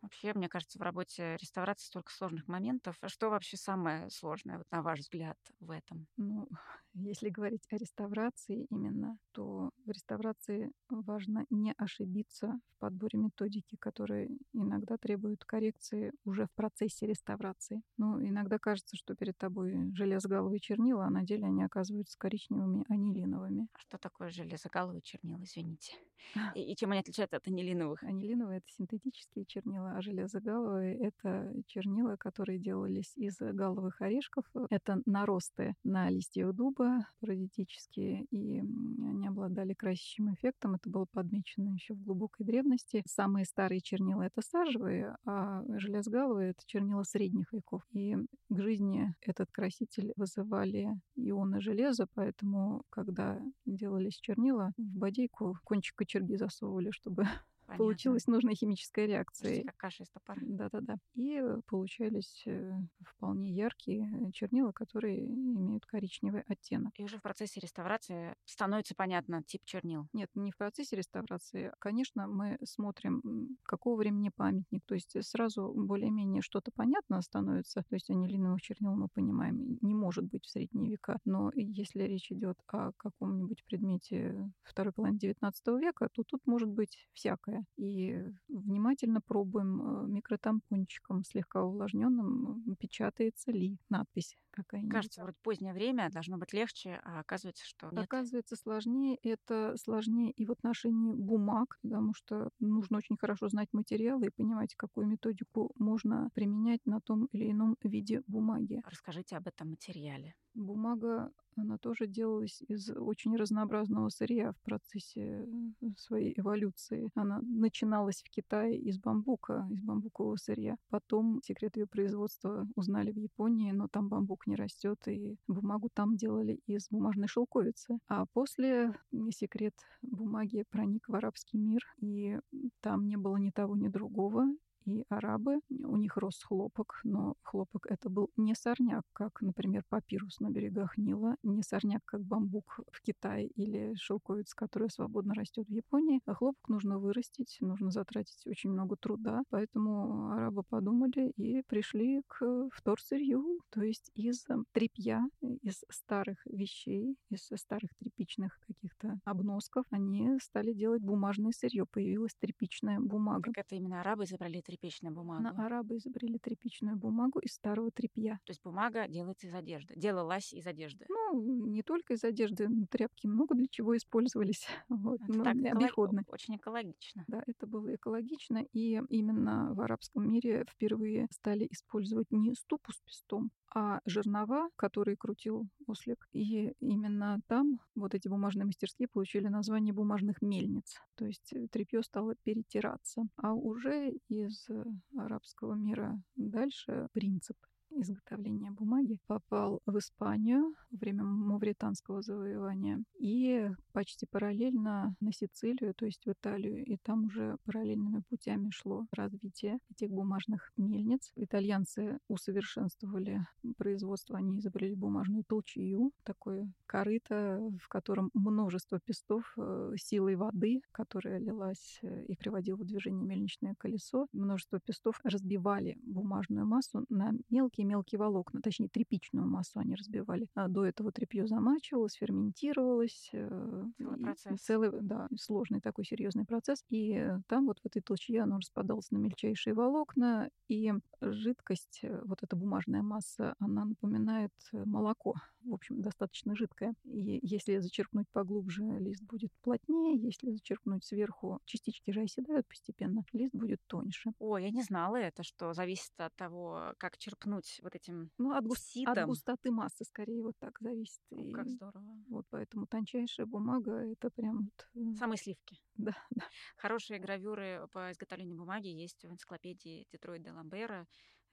Вообще, 0.00 0.32
мне 0.34 0.48
кажется, 0.48 0.78
в 0.78 0.82
работе 0.82 1.36
реставрации 1.40 1.86
столько 1.86 2.12
сложных 2.12 2.46
моментов. 2.46 2.96
А 3.00 3.08
Что 3.08 3.30
вообще 3.30 3.56
самое 3.56 4.08
сложное, 4.10 4.58
вот 4.58 4.66
на 4.70 4.82
ваш 4.82 5.00
взгляд, 5.00 5.38
в 5.60 5.70
этом? 5.70 6.06
Ну, 6.16 6.48
если 6.94 7.28
говорить 7.28 7.66
о 7.70 7.76
реставрации 7.76 8.66
именно, 8.70 9.18
то 9.32 9.70
в 9.84 9.90
реставрации 9.90 10.70
важно 10.88 11.44
не 11.50 11.74
ошибиться 11.76 12.58
в 12.76 12.78
подборе 12.78 13.18
методики, 13.18 13.76
которые 13.76 14.28
иногда 14.52 14.96
требуют 14.96 15.44
коррекции 15.44 16.12
уже 16.24 16.46
в 16.46 16.52
процессе 16.52 17.06
реставрации. 17.06 17.82
Ну, 17.96 18.24
иногда 18.24 18.58
кажется, 18.58 18.96
что 18.96 19.14
перед 19.14 19.36
тобой 19.36 19.92
железогаловые 19.94 20.60
чернила, 20.60 21.06
а 21.06 21.10
на 21.10 21.24
деле 21.24 21.46
они 21.46 21.64
оказываются 21.64 22.16
коричневыми 22.18 22.84
анилиновыми. 22.88 23.68
А 23.72 23.78
что 23.78 23.98
такое 23.98 24.30
железогаловые 24.30 25.02
чернила, 25.02 25.42
извините? 25.42 25.94
И, 26.54 26.72
и 26.72 26.76
чем 26.76 26.92
они 26.92 27.00
отличаются 27.00 27.36
от 27.36 27.46
анилиновых? 27.48 28.02
Анилиновые— 28.02 28.58
это 28.58 28.66
синтетические 28.68 29.44
чернила, 29.44 29.92
а 29.96 30.00
железогаловые— 30.00 30.98
это 31.00 31.52
чернила, 31.66 32.16
которые 32.16 32.58
делались 32.58 33.12
из 33.16 33.36
галовых 33.38 34.00
орешков. 34.00 34.44
Это 34.70 35.02
наросты 35.06 35.74
на 35.84 36.08
листьях 36.08 36.54
дуба, 36.54 36.83
паразитические, 37.20 38.24
и 38.30 38.60
они 38.60 39.28
обладали 39.28 39.74
красящим 39.74 40.32
эффектом. 40.34 40.74
Это 40.74 40.88
было 40.90 41.06
подмечено 41.10 41.70
еще 41.70 41.94
в 41.94 42.02
глубокой 42.02 42.46
древности. 42.46 43.02
Самые 43.06 43.44
старые 43.44 43.80
чернила— 43.80 44.22
это 44.22 44.40
сажевые, 44.42 45.16
а 45.24 45.62
железогаловые— 45.78 46.50
это 46.50 46.60
чернила 46.66 47.02
средних 47.02 47.52
веков. 47.52 47.82
И 47.92 48.16
к 48.48 48.60
жизни 48.60 49.14
этот 49.20 49.50
краситель 49.50 50.12
вызывали 50.16 50.88
ионы 51.16 51.60
железа, 51.60 52.06
поэтому, 52.14 52.84
когда 52.90 53.40
делались 53.66 54.18
чернила, 54.20 54.72
в 54.76 54.98
бодейку 54.98 55.56
кончик 55.64 55.96
кочерги 55.96 56.36
засовывали, 56.36 56.90
чтобы 56.90 57.24
Понятно. 57.66 57.84
получилась 57.84 58.26
нужная 58.26 58.54
химическая 58.54 59.06
реакция. 59.06 59.64
как 59.64 59.76
каша 59.76 60.02
из 60.02 60.10
топора. 60.10 60.40
Да-да-да. 60.44 60.96
И 61.14 61.40
э, 61.42 61.60
получались 61.66 62.42
э, 62.46 62.72
вполне 63.02 63.50
яркие 63.50 64.10
э, 64.12 64.30
чернила, 64.32 64.72
которые 64.72 65.24
имеют 65.24 65.86
коричневый 65.86 66.42
оттенок. 66.42 66.92
И 66.96 67.04
уже 67.04 67.18
в 67.18 67.22
процессе 67.22 67.60
реставрации 67.60 68.34
становится 68.44 68.94
понятно 68.94 69.42
тип 69.42 69.62
чернил. 69.64 70.08
Нет, 70.12 70.30
не 70.34 70.50
в 70.50 70.56
процессе 70.56 70.96
реставрации. 70.96 71.72
Конечно, 71.78 72.26
мы 72.26 72.58
смотрим, 72.64 73.56
какого 73.62 73.96
времени 73.96 74.30
памятник. 74.34 74.84
То 74.84 74.94
есть 74.94 75.16
сразу 75.24 75.72
более-менее 75.74 76.42
что-то 76.42 76.70
понятно 76.70 77.22
становится. 77.22 77.82
То 77.88 77.94
есть 77.94 78.10
анилиновых 78.10 78.60
чернил 78.60 78.94
мы 78.94 79.08
понимаем, 79.08 79.78
не 79.80 79.94
может 79.94 80.24
быть 80.24 80.44
в 80.44 80.50
средние 80.50 80.90
века. 80.90 81.18
Но 81.24 81.50
если 81.54 82.02
речь 82.02 82.30
идет 82.30 82.58
о 82.66 82.92
каком-нибудь 82.96 83.64
предмете 83.64 84.50
второй 84.62 84.92
половины 84.92 85.18
XIX 85.18 85.80
века, 85.80 86.08
то 86.12 86.24
тут 86.24 86.46
может 86.46 86.68
быть 86.68 87.08
всякое. 87.12 87.53
И 87.76 88.22
внимательно 88.48 89.20
пробуем 89.20 89.80
э, 89.82 90.06
микротампончиком, 90.08 91.24
слегка 91.24 91.62
увлажненным, 91.62 92.76
печатается 92.78 93.52
ли 93.52 93.78
надпись 93.88 94.36
какая-нибудь. 94.54 94.92
Кажется, 94.92 95.22
вроде 95.22 95.36
позднее 95.42 95.72
время, 95.72 96.10
должно 96.10 96.38
быть 96.38 96.52
легче, 96.52 97.00
а 97.04 97.20
оказывается, 97.20 97.64
что 97.64 97.90
нет. 97.90 98.04
Оказывается, 98.04 98.56
сложнее. 98.56 99.18
Это 99.22 99.74
сложнее 99.76 100.30
и 100.32 100.46
в 100.46 100.52
отношении 100.52 101.12
бумаг, 101.12 101.78
потому 101.82 102.14
что 102.14 102.50
нужно 102.60 102.98
очень 102.98 103.16
хорошо 103.16 103.48
знать 103.48 103.68
материалы 103.72 104.26
и 104.26 104.30
понимать, 104.30 104.74
какую 104.76 105.06
методику 105.06 105.72
можно 105.78 106.30
применять 106.34 106.80
на 106.86 107.00
том 107.00 107.26
или 107.26 107.50
ином 107.50 107.76
виде 107.82 108.22
бумаги. 108.26 108.80
Расскажите 108.86 109.36
об 109.36 109.46
этом 109.46 109.70
материале. 109.70 110.34
Бумага, 110.54 111.32
она 111.56 111.78
тоже 111.78 112.06
делалась 112.06 112.62
из 112.68 112.90
очень 112.90 113.36
разнообразного 113.36 114.08
сырья 114.08 114.52
в 114.52 114.60
процессе 114.62 115.46
э, 115.80 115.86
своей 115.96 116.38
эволюции. 116.38 117.10
Она 117.14 117.40
начиналась 117.42 118.22
в 118.22 118.30
Китае 118.30 118.78
из 118.78 118.98
бамбука, 118.98 119.66
из 119.70 119.80
бамбукового 119.82 120.36
сырья. 120.36 120.76
Потом 120.90 121.40
секрет 121.42 121.76
ее 121.76 121.86
производства 121.86 122.66
узнали 122.76 123.12
в 123.12 123.16
Японии, 123.16 123.72
но 123.72 123.88
там 123.88 124.08
бамбук 124.08 124.43
не 124.46 124.56
растет, 124.56 124.98
и 125.06 125.36
бумагу 125.46 125.90
там 125.92 126.16
делали 126.16 126.60
из 126.66 126.88
бумажной 126.90 127.28
шелковицы. 127.28 127.98
А 128.08 128.26
после 128.32 128.94
секрет 129.30 129.74
бумаги 130.02 130.64
проник 130.70 131.08
в 131.08 131.14
арабский 131.14 131.58
мир, 131.58 131.80
и 131.98 132.38
там 132.80 133.06
не 133.06 133.16
было 133.16 133.36
ни 133.36 133.50
того, 133.50 133.76
ни 133.76 133.88
другого 133.88 134.46
и 134.84 135.04
арабы, 135.08 135.60
у 135.70 135.96
них 135.96 136.16
рос 136.16 136.42
хлопок, 136.42 137.00
но 137.04 137.34
хлопок 137.42 137.86
это 137.88 138.08
был 138.08 138.30
не 138.36 138.54
сорняк, 138.54 139.04
как, 139.12 139.40
например, 139.40 139.84
папирус 139.88 140.40
на 140.40 140.50
берегах 140.50 140.96
Нила, 140.96 141.36
не 141.42 141.62
сорняк, 141.62 142.02
как 142.04 142.22
бамбук 142.22 142.80
в 142.90 143.02
Китае 143.02 143.48
или 143.48 143.94
шелковица, 143.96 144.54
которая 144.56 144.88
свободно 144.88 145.34
растет 145.34 145.66
в 145.68 145.72
Японии. 145.72 146.20
А 146.26 146.34
хлопок 146.34 146.68
нужно 146.68 146.98
вырастить, 146.98 147.56
нужно 147.60 147.90
затратить 147.90 148.46
очень 148.46 148.70
много 148.70 148.96
труда, 148.96 149.42
поэтому 149.50 150.32
арабы 150.32 150.62
подумали 150.62 151.30
и 151.36 151.62
пришли 151.62 152.22
к 152.26 152.68
вторсырью, 152.72 153.60
то 153.70 153.82
есть 153.82 154.10
из 154.14 154.46
тряпья, 154.72 155.22
из 155.40 155.84
старых 155.90 156.38
вещей, 156.46 157.16
из 157.30 157.48
старых 157.54 157.90
тряпичных 157.98 158.58
каких-то 158.60 159.18
обносков 159.24 159.84
они 159.90 160.38
стали 160.40 160.72
делать 160.72 161.02
бумажное 161.02 161.52
сырье. 161.52 161.86
Появилась 161.90 162.34
тряпичная 162.38 163.00
бумага. 163.00 163.52
Как 163.52 163.66
это 163.66 163.76
именно 163.76 164.00
арабы 164.00 164.24
тряпичную 164.26 164.73
бумагу? 165.10 165.42
На 165.42 165.66
арабы 165.66 165.96
изобрели 165.96 166.38
тряпичную 166.38 166.96
бумагу 166.96 167.38
из 167.40 167.54
старого 167.54 167.90
тряпья. 167.90 168.40
То 168.44 168.50
есть 168.50 168.62
бумага 168.62 169.08
делается 169.08 169.46
из 169.46 169.54
одежды, 169.54 169.94
делалась 169.96 170.52
из 170.52 170.66
одежды. 170.66 171.06
Ну, 171.08 171.66
не 171.66 171.82
только 171.82 172.14
из 172.14 172.24
одежды, 172.24 172.68
тряпки 172.90 173.26
много 173.26 173.54
для 173.54 173.66
чего 173.68 173.96
использовались. 173.96 174.66
Вот, 175.04 175.20
это 175.20 175.32
ну, 175.32 175.44
так 175.44 175.56
обиходно. 175.56 176.22
Очень 176.28 176.56
экологично. 176.56 177.24
Да, 177.26 177.42
это 177.46 177.66
было 177.66 177.94
экологично, 177.94 178.64
и 178.72 179.00
именно 179.08 179.74
в 179.74 179.80
арабском 179.80 180.30
мире 180.30 180.64
впервые 180.70 181.26
стали 181.30 181.66
использовать 181.70 182.30
не 182.30 182.54
ступу 182.54 182.92
с 182.92 183.00
пестом, 183.00 183.50
а 183.74 184.00
жернова, 184.06 184.70
которые 184.76 185.16
крутил 185.16 185.66
ослик. 185.86 186.28
И 186.32 186.72
именно 186.80 187.40
там 187.48 187.80
вот 187.94 188.14
эти 188.14 188.28
бумажные 188.28 188.64
мастерские 188.64 189.08
получили 189.08 189.48
название 189.48 189.92
бумажных 189.92 190.40
мельниц. 190.42 191.00
То 191.16 191.26
есть 191.26 191.52
э, 191.52 191.66
тряпье 191.68 192.02
стало 192.02 192.36
перетираться. 192.36 193.26
А 193.36 193.52
уже 193.52 194.12
из 194.28 194.68
э, 194.70 194.84
арабского 195.16 195.74
мира 195.74 196.20
дальше 196.36 197.08
принцип 197.12 197.56
изготовления 197.90 198.70
бумаги 198.70 199.18
попал 199.26 199.80
в 199.86 199.98
Испанию 199.98 200.74
во 200.90 200.98
время 200.98 201.24
мавританского 201.24 202.22
завоевания 202.22 203.02
и 203.18 203.70
почти 203.92 204.26
параллельно 204.26 205.14
на 205.20 205.32
Сицилию, 205.32 205.94
то 205.94 206.06
есть 206.06 206.24
в 206.24 206.30
Италию, 206.30 206.84
и 206.84 206.96
там 206.96 207.26
уже 207.26 207.56
параллельными 207.64 208.22
путями 208.28 208.70
шло 208.70 209.06
развитие 209.12 209.78
этих 209.90 210.10
бумажных 210.10 210.72
мельниц. 210.76 211.32
Итальянцы 211.36 212.18
усовершенствовали 212.28 213.46
производство, 213.76 214.36
они 214.36 214.58
изобрели 214.58 214.94
бумажную 214.94 215.44
толчью, 215.44 216.12
такое 216.24 216.70
корыто, 216.86 217.60
в 217.80 217.88
котором 217.88 218.30
множество 218.34 219.00
пестов 219.00 219.52
э, 219.56 219.94
силой 219.96 220.36
воды, 220.36 220.80
которая 220.92 221.38
лилась 221.38 221.98
э, 222.02 222.24
и 222.26 222.36
приводила 222.36 222.76
в 222.76 222.84
движение 222.84 223.24
мельничное 223.24 223.74
колесо, 223.78 224.26
множество 224.32 224.80
пестов 224.80 225.20
разбивали 225.24 225.96
бумажную 226.02 226.66
массу 226.66 227.04
на 227.08 227.32
мелкие 227.50 227.73
мелкие 227.82 228.18
волокна, 228.18 228.60
точнее 228.62 228.88
тряпичную 228.88 229.46
массу 229.46 229.78
они 229.78 229.94
разбивали. 229.94 230.48
А 230.54 230.68
до 230.68 230.84
этого 230.84 231.12
тряпье 231.12 231.46
замачивалось, 231.46 232.14
ферментировалось. 232.14 233.30
Э, 233.32 233.84
целый 233.98 234.18
процесс. 234.18 234.60
Целый, 234.60 234.90
да, 235.02 235.28
сложный 235.36 235.80
такой 235.80 236.04
серьезный 236.04 236.44
процесс. 236.44 236.84
И 236.90 237.26
там 237.48 237.66
вот 237.66 237.80
в 237.80 237.86
этой 237.86 238.02
толчье 238.02 238.42
оно 238.42 238.58
распадалось 238.58 239.10
на 239.10 239.16
мельчайшие 239.16 239.74
волокна, 239.74 240.50
и 240.68 240.92
жидкость, 241.20 242.00
э, 242.02 242.22
вот 242.24 242.42
эта 242.42 242.56
бумажная 242.56 243.02
масса, 243.02 243.54
она 243.58 243.84
напоминает 243.84 244.52
э, 244.72 244.84
молоко. 244.84 245.34
В 245.64 245.74
общем, 245.74 246.02
достаточно 246.02 246.54
жидкое. 246.54 246.94
И 247.04 247.40
если 247.42 247.78
зачерпнуть 247.78 248.28
поглубже, 248.30 248.82
лист 248.98 249.22
будет 249.22 249.52
плотнее. 249.62 250.16
Если 250.16 250.50
зачерпнуть 250.50 251.04
сверху, 251.04 251.60
частички 251.64 252.10
же 252.10 252.22
оседают 252.22 252.66
постепенно, 252.66 253.24
лист 253.32 253.54
будет 253.54 253.80
тоньше. 253.86 254.32
О, 254.38 254.58
я 254.58 254.70
не 254.70 254.82
знала 254.82 255.16
это, 255.16 255.42
что 255.42 255.72
зависит 255.72 256.12
от 256.18 256.34
того, 256.36 256.94
как 256.98 257.16
черпнуть 257.18 257.80
вот 257.82 257.94
этим 257.94 258.30
ну, 258.38 258.52
от, 258.52 258.64
густ... 258.64 258.96
от 259.06 259.26
густоты 259.26 259.70
массы, 259.70 260.04
скорее, 260.04 260.42
вот 260.42 260.56
так 260.58 260.78
зависит. 260.80 261.20
О, 261.30 261.36
и... 261.36 261.52
Как 261.52 261.68
здорово. 261.68 262.22
Вот 262.28 262.46
поэтому 262.50 262.86
тончайшая 262.86 263.46
бумага— 263.46 263.92
это 264.12 264.30
прям... 264.30 264.70
Вот... 264.70 264.88
Э, 264.94 265.16
Самые 265.16 265.38
сливки. 265.38 265.78
Да, 265.96 266.12
да. 266.30 266.42
Хорошие 266.76 267.20
гравюры 267.20 267.86
по 267.92 268.10
изготовлению 268.10 268.58
бумаги 268.58 268.88
есть 268.88 269.24
в 269.24 269.30
энциклопедии 269.30 270.06
Детройт 270.10 270.42
де 270.42 270.50
Ламбера 270.50 271.06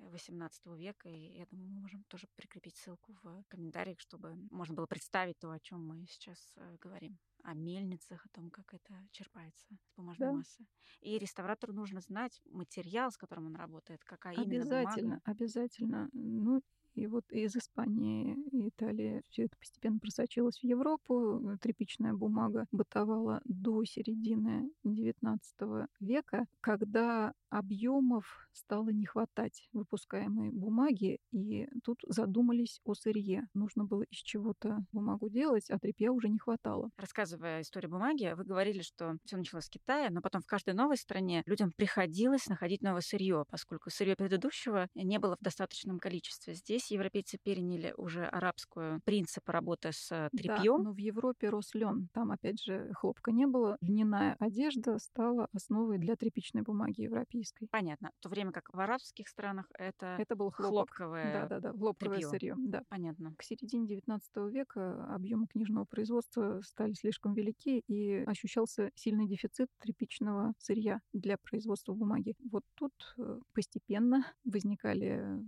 18 0.10 0.66
века, 0.78 1.10
и 1.10 1.38
я 1.38 1.46
думаю, 1.46 1.70
мы 1.70 1.82
можем 1.82 2.04
тоже 2.06 2.28
прикрепить 2.36 2.76
ссылку 2.78 3.14
в 3.24 3.44
комментариях, 3.48 4.00
чтобы 4.00 4.36
можно 4.52 4.76
было 4.76 4.86
представить 4.86 5.40
то, 5.40 5.52
о 5.52 5.60
чем 5.60 5.86
мы 5.86 6.06
сейчас 6.08 6.54
э, 6.58 6.78
говорим 6.82 7.20
о 7.44 7.54
мельницах, 7.54 8.26
о 8.26 8.30
том, 8.30 8.52
как 8.52 8.74
это 8.74 8.94
черпается 9.12 9.66
с 9.84 9.96
бумажной 9.96 10.30
да. 10.30 10.34
массы. 10.34 10.66
И 11.02 11.18
реставратору 11.18 11.74
нужно 11.74 12.02
знать 12.02 12.40
материал, 12.46 13.12
с 13.12 13.18
которым 13.18 13.48
он 13.48 13.56
работает, 13.56 14.04
какая 14.04 14.36
обязательно, 14.36 14.82
именно 14.82 15.06
бумага. 15.06 15.22
Обязательно, 15.26 16.10
Ну, 16.14 16.62
и 16.96 17.08
вот 17.08 17.24
из 17.32 17.56
Испании 17.56 18.38
и 18.52 18.70
Италии 18.70 19.24
все 19.30 19.44
это 19.44 19.58
постепенно 19.58 20.00
просочилось 20.00 20.60
в 20.60 20.64
Европу. 20.64 21.58
Тряпичная 21.62 22.14
бумага 22.14 22.66
бытовала 22.72 23.42
до 23.46 23.84
середины 23.86 24.72
XIX 24.86 25.88
века, 26.00 26.46
когда 26.62 27.34
объемов 27.50 28.50
стало 28.54 28.90
не 28.90 29.06
хватать 29.06 29.68
выпускаемой 29.74 30.52
бумаги, 30.52 31.20
и 31.32 31.68
тут 31.84 32.00
задумались 32.08 32.80
о 32.86 32.94
сырье. 32.94 33.48
Нужно 33.54 33.86
было 33.86 34.04
из 34.04 34.18
чего-то 34.20 34.80
бумагу 34.92 35.30
делать, 35.30 35.70
а 35.70 35.78
тряпья 35.78 36.12
уже 36.12 36.30
не 36.30 36.40
хватало. 36.40 36.90
Рассказывая 36.98 37.62
историю 37.62 37.92
бумаги, 37.92 38.34
вы 38.36 38.46
говорили, 38.46 38.82
что 38.82 39.18
все 39.26 39.38
началось 39.38 39.66
с 39.66 39.70
Китая, 39.70 40.10
но 40.10 40.22
потом 40.22 40.42
в 40.42 40.46
каждой 40.46 40.74
новой 40.74 40.98
стране 40.98 41.44
людям 41.46 41.72
приходилось 41.76 42.48
находить 42.48 42.82
новое 42.82 43.02
сырье, 43.02 43.46
поскольку 43.50 43.90
сырье 43.90 44.16
предыдущего 44.16 44.88
не 44.96 45.20
было 45.20 45.36
в 45.36 45.44
достаточном 45.44 46.00
количестве. 46.00 46.54
Здесь 46.54 46.81
европейцы 46.90 47.38
переняли 47.38 47.94
уже 47.98 48.26
арабскую 48.26 49.02
принцип 49.06 49.48
работы 49.50 49.92
с 49.92 50.30
тряпьем. 50.36 50.78
Да, 50.78 50.84
но 50.84 50.94
в 50.94 50.98
Европе 50.98 51.50
рос 51.50 51.74
лен. 51.76 52.10
Там, 52.14 52.32
опять 52.32 52.62
же, 52.62 52.92
хлопка 52.94 53.32
не 53.32 53.46
было. 53.46 53.78
Льняная 53.82 54.36
одежда 54.40 54.98
стала 55.00 55.48
основой 55.54 55.98
для 55.98 56.16
тряпичной 56.16 56.62
бумаги 56.62 57.02
европейской. 57.02 57.68
Понятно. 57.68 58.12
В 58.20 58.24
то 58.24 58.30
время 58.30 58.52
как 58.52 58.74
в 58.74 58.80
арабских 58.80 59.28
странах 59.28 59.68
это, 59.78 60.16
это 60.18 60.36
был 60.36 60.52
хлопок. 60.52 60.96
хлопковое 60.96 61.34
да, 61.34 61.48
да, 61.48 61.60
да, 61.60 61.78
хлопковое 61.78 62.22
сырье. 62.22 62.56
Да. 62.58 62.84
Понятно. 62.90 63.36
К 63.38 63.44
середине 63.44 63.88
XIX 63.88 64.50
века 64.50 65.06
объемы 65.14 65.48
книжного 65.48 65.86
производства 65.86 66.62
стали 66.64 66.94
слишком 66.94 67.34
велики, 67.34 67.84
и 67.88 68.24
ощущался 68.26 68.92
сильный 68.96 69.28
дефицит 69.28 69.70
тряпичного 69.80 70.54
сырья 70.58 71.02
для 71.14 71.38
производства 71.38 71.94
бумаги. 71.94 72.36
Вот 72.50 72.64
тут 72.76 72.94
э, 73.18 73.40
постепенно 73.54 74.26
возникали 74.46 75.40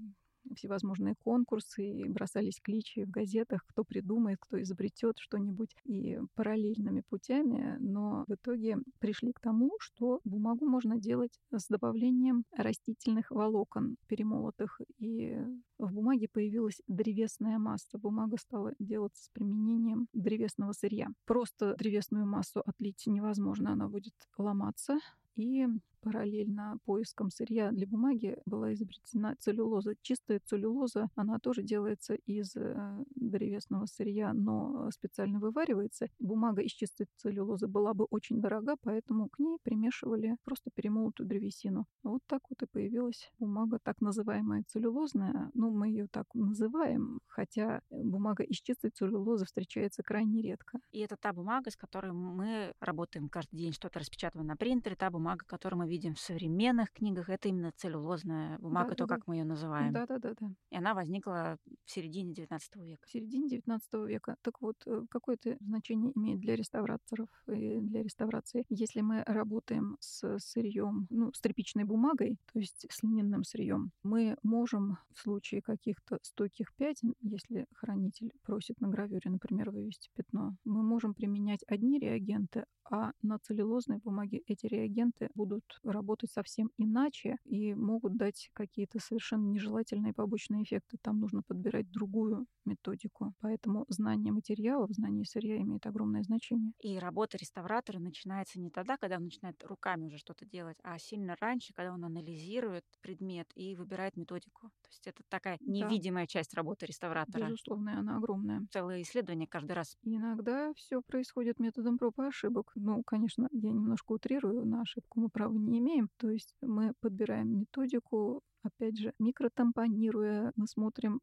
всевозможные 0.56 1.16
конкурсы, 1.16 1.86
и 1.86 2.10
бросались 2.10 2.60
кличи 2.62 3.06
в 3.06 3.10
газетах, 3.10 3.66
кто 3.68 3.84
придумает, 3.84 4.38
кто 4.40 4.62
изобретет 4.62 5.18
что-нибудь, 5.20 5.76
и 5.86 6.20
параллельными 6.36 7.02
путями, 7.10 7.78
но 7.80 8.26
в 8.28 8.34
итоге 8.34 8.78
пришли 9.00 9.34
к 9.34 9.40
тому, 9.40 9.72
что 9.80 10.20
бумагу 10.24 10.66
можно 10.66 10.98
делать 10.98 11.40
с 11.52 11.68
добавлением 11.68 12.44
растительных 12.56 13.32
волокон 13.32 13.98
перемолотых, 14.08 14.82
и 14.98 15.38
в 15.78 15.92
бумаге 15.92 16.28
появилась 16.32 16.82
древесная 16.88 17.58
масса. 17.58 17.98
Бумага 17.98 18.38
стала 18.38 18.74
делаться 18.80 19.26
с 19.26 19.30
применением 19.30 20.08
древесного 20.14 20.74
сырья. 20.74 21.08
Просто 21.26 21.76
древесную 21.76 22.26
массу 22.26 22.62
отлить 22.66 23.04
невозможно, 23.06 23.74
она 23.74 23.88
будет 23.88 24.14
ломаться. 24.38 25.00
И 25.36 25.68
параллельно 26.04 26.78
поиском 26.86 27.30
сырья 27.30 27.72
для 27.72 27.88
бумаги 27.88 28.38
была 28.46 28.74
изобретена 28.74 29.36
целлюлоза. 29.40 29.96
Чистая 30.02 30.42
целлюлоза, 30.46 31.10
она 31.16 31.40
тоже 31.40 31.64
делается 31.64 32.16
из 32.26 32.56
э, 32.56 33.06
древесного 33.16 33.86
сырья, 33.86 34.34
но 34.34 34.92
специально 34.92 35.40
вываривается. 35.40 36.10
Бумага 36.20 36.62
из 36.62 36.72
чистой 36.72 37.08
целлюлозы 37.18 37.68
была 37.68 37.94
бы 37.94 38.06
очень 38.10 38.42
дорога, 38.42 38.76
поэтому 38.82 39.30
к 39.30 39.40
ней 39.40 39.58
примешивали 39.64 40.38
просто 40.44 40.70
перемолотую 40.74 41.28
древесину. 41.28 41.86
Вот 42.04 42.22
так 42.28 42.42
вот 42.50 42.62
и 42.62 42.66
появилась 42.68 43.32
бумага, 43.40 43.80
так 43.82 44.02
называемая 44.02 44.64
целлюлозная. 44.68 45.52
Ну, 45.54 45.72
мы 45.72 45.88
ее 45.88 46.08
так 46.08 46.28
называем, 46.34 47.20
хотя 47.28 47.82
бумага 47.90 48.44
из 48.44 48.58
чистой 48.58 48.92
целлюлозы 48.92 49.46
встречается 49.46 50.04
крайне 50.04 50.42
редко. 50.42 50.80
И 50.92 51.00
это 51.00 51.16
та 51.16 51.32
бумага, 51.32 51.72
с 51.72 51.78
которой 51.78 52.12
мы 52.12 52.74
работаем 52.82 53.30
каждый 53.30 53.58
день, 53.58 53.72
что-то 53.72 54.00
распечатываем 54.00 54.48
на 54.48 54.58
принтере, 54.58 54.96
та 54.96 55.10
бумага, 55.10 55.46
которую 55.46 55.80
мы 55.80 55.88
видим 55.94 56.16
в 56.16 56.20
современных 56.20 56.92
книгах, 56.92 57.30
это 57.30 57.50
именно 57.50 57.72
целлюлозная 57.72 58.58
бумага, 58.58 58.90
да, 58.90 58.96
то, 58.96 59.06
да, 59.06 59.16
как 59.16 59.28
мы 59.28 59.36
ее 59.36 59.46
называем. 59.46 59.94
Да, 59.94 60.08
да, 60.08 60.18
да, 60.18 60.34
да. 60.40 60.48
И 60.72 60.76
она 60.76 60.96
возникла 60.96 61.58
в 61.86 61.92
середине 61.92 62.34
XIX 62.34 62.60
века. 62.84 63.06
В 63.06 63.12
середине 63.12 63.48
XIX 63.48 64.08
века. 64.08 64.36
Так 64.42 64.62
вот, 64.62 64.76
э, 64.88 65.02
какое 65.10 65.36
это 65.36 65.56
значение 65.64 66.12
имеет 66.16 66.40
для 66.40 66.56
реставраторов 66.56 67.30
и 67.48 67.80
для 67.80 68.02
реставрации? 68.02 68.66
Если 68.70 69.02
мы 69.02 69.24
работаем 69.28 69.98
с 70.00 70.40
сырьем, 70.40 71.06
ну, 71.12 71.32
с 71.32 71.40
тряпичной 71.42 71.84
бумагой, 71.84 72.38
то 72.52 72.60
есть 72.60 72.86
с 72.90 73.04
льняным 73.04 73.44
сырьем, 73.44 73.92
мы 74.02 74.36
можем 74.42 74.98
в 75.14 75.20
случае 75.20 75.62
каких-то 75.62 76.18
стойких 76.24 76.74
пятен, 76.76 77.14
если 77.22 77.68
хранитель 77.74 78.32
просит 78.42 78.82
на 78.82 78.88
гравюре, 78.88 79.30
например, 79.30 79.70
вывести 79.70 80.10
пятно, 80.16 80.56
мы 80.66 80.82
можем 80.82 81.14
применять 81.14 81.64
одни 81.68 82.00
реагенты, 82.00 82.66
а 82.90 83.12
на 83.22 83.38
целлюлозной 83.40 84.00
бумаге 84.00 84.42
эти 84.48 84.66
реагенты 84.66 85.30
будут 85.36 85.64
работать 85.84 86.32
совсем 86.32 86.72
иначе 86.78 87.38
и 87.46 87.74
могут 87.74 88.18
дать 88.18 88.50
какие-то 88.54 89.00
совершенно 89.00 89.48
нежелательные 89.48 90.14
побочные 90.14 90.64
эффекты. 90.64 90.98
Там 91.02 91.20
нужно 91.20 91.42
подбирать 91.44 91.90
другую 91.92 92.46
методику. 92.66 93.34
Поэтому 93.40 93.86
знание 93.90 94.32
материалов, 94.32 94.92
знание 94.92 95.26
сырья 95.26 95.58
имеет 95.58 95.86
огромное 95.86 96.24
значение. 96.24 96.74
И 96.80 96.98
работа 96.98 97.38
реставратора 97.38 98.00
начинается 98.00 98.60
не 98.60 98.70
тогда, 98.70 98.98
когда 98.98 99.18
он 99.18 99.26
начинает 99.26 99.62
руками 99.64 100.06
уже 100.06 100.18
что-то 100.18 100.46
делать, 100.46 100.78
а 100.84 100.98
сильно 101.00 101.36
раньше, 101.40 101.74
когда 101.74 101.94
он 101.94 102.04
анализирует 102.06 102.86
предмет 103.02 103.48
и 103.56 103.76
выбирает 103.76 104.16
методику. 104.18 104.70
То 104.82 104.90
есть 104.90 105.08
это 105.08 105.24
такая 105.30 105.58
невидимая 105.62 106.24
да. 106.24 106.28
часть 106.28 106.54
работы 106.54 106.86
реставратора. 106.86 107.48
Безусловно, 107.48 108.00
она 108.00 108.18
огромная. 108.18 108.66
Целое 108.72 109.02
исследование 109.02 109.48
каждый 109.48 109.74
раз. 109.74 109.98
Иногда 110.04 110.74
все 110.76 111.02
происходит 111.02 111.60
методом 111.60 111.98
проб 111.98 112.20
и 112.20 112.24
ошибок. 112.24 112.72
Ну, 112.76 113.04
конечно, 113.04 113.48
я 113.52 113.72
немножко 113.72 114.14
утрирую, 114.14 114.66
на 114.66 114.82
ошибку 114.82 115.20
мы 115.20 115.30
права 115.30 115.54
не 115.54 115.73
имеем. 115.80 116.10
То 116.18 116.30
есть 116.30 116.56
мы 116.62 116.94
подбираем 117.00 117.60
методику, 117.60 118.42
Опять 118.64 118.98
же, 118.98 119.14
микротампонируя, 119.20 120.54
мы 120.56 120.68
смотрим 120.68 121.20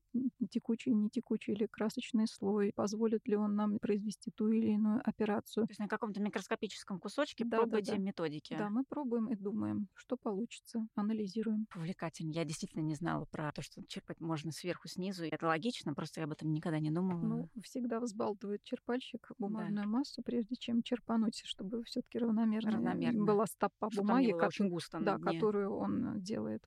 текучий, 0.50 0.92
не 0.92 1.08
текучий 1.08 1.54
или 1.54 1.66
красочный 1.66 2.26
слой, 2.26 2.72
позволит 2.74 3.26
ли 3.26 3.34
он 3.34 3.54
нам 3.54 3.78
произвести 3.78 4.30
ту 4.30 4.48
или 4.48 4.72
иную 4.72 5.00
операцию. 5.08 5.66
То 5.66 5.70
есть 5.70 5.80
на 5.80 5.88
каком-то 5.88 6.20
микроскопическом 6.20 7.00
кусочке 7.00 7.46
да, 7.46 7.58
пробуйте 7.58 7.92
да, 7.92 7.96
да. 7.96 8.02
методики. 8.02 8.56
Да, 8.58 8.68
мы 8.68 8.84
пробуем 8.84 9.28
и 9.28 9.36
думаем, 9.36 9.88
что 9.94 10.18
получится, 10.18 10.86
анализируем. 10.94 11.66
Увлекательно. 11.74 12.32
Я 12.32 12.44
действительно 12.44 12.82
не 12.82 12.94
знала 12.94 13.24
про 13.24 13.50
то, 13.52 13.62
что 13.62 13.82
черпать 13.86 14.20
можно 14.20 14.52
сверху, 14.52 14.88
снизу. 14.88 15.24
Это 15.24 15.46
логично, 15.46 15.94
просто 15.94 16.20
я 16.20 16.26
об 16.26 16.32
этом 16.32 16.52
никогда 16.52 16.78
не 16.78 16.90
думала. 16.90 17.20
Ну, 17.20 17.48
всегда 17.62 18.00
взбалтывает 18.00 18.62
черпальщик 18.64 19.32
бумажную 19.38 19.84
да. 19.84 19.88
массу, 19.88 20.22
прежде 20.22 20.56
чем 20.56 20.82
черпануть, 20.82 21.40
чтобы 21.46 21.84
все 21.84 22.02
таки 22.02 22.18
равномерно, 22.18 22.72
равномерно 22.72 23.24
была 23.24 23.46
стопа 23.46 23.88
бумаги, 23.96 24.29
как, 24.38 24.48
очень 24.48 24.68
густо 24.68 25.00
да, 25.00 25.18
которую 25.18 25.74
он 25.74 26.20
делает 26.20 26.62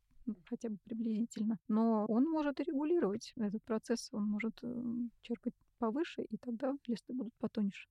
хотя 0.46 0.70
бы 0.70 0.78
приблизительно. 0.84 1.58
Но 1.68 2.06
он 2.08 2.24
может 2.30 2.60
регулировать 2.60 3.34
этот 3.36 3.64
процесс, 3.64 4.10
он 4.12 4.24
может 4.24 4.58
э, 4.64 4.84
черпать 5.22 5.54
повыше, 5.80 6.24
и 6.24 6.38
тогда 6.38 6.74
листы 6.88 7.14
будут 7.14 7.34
потоньше. 7.40 7.90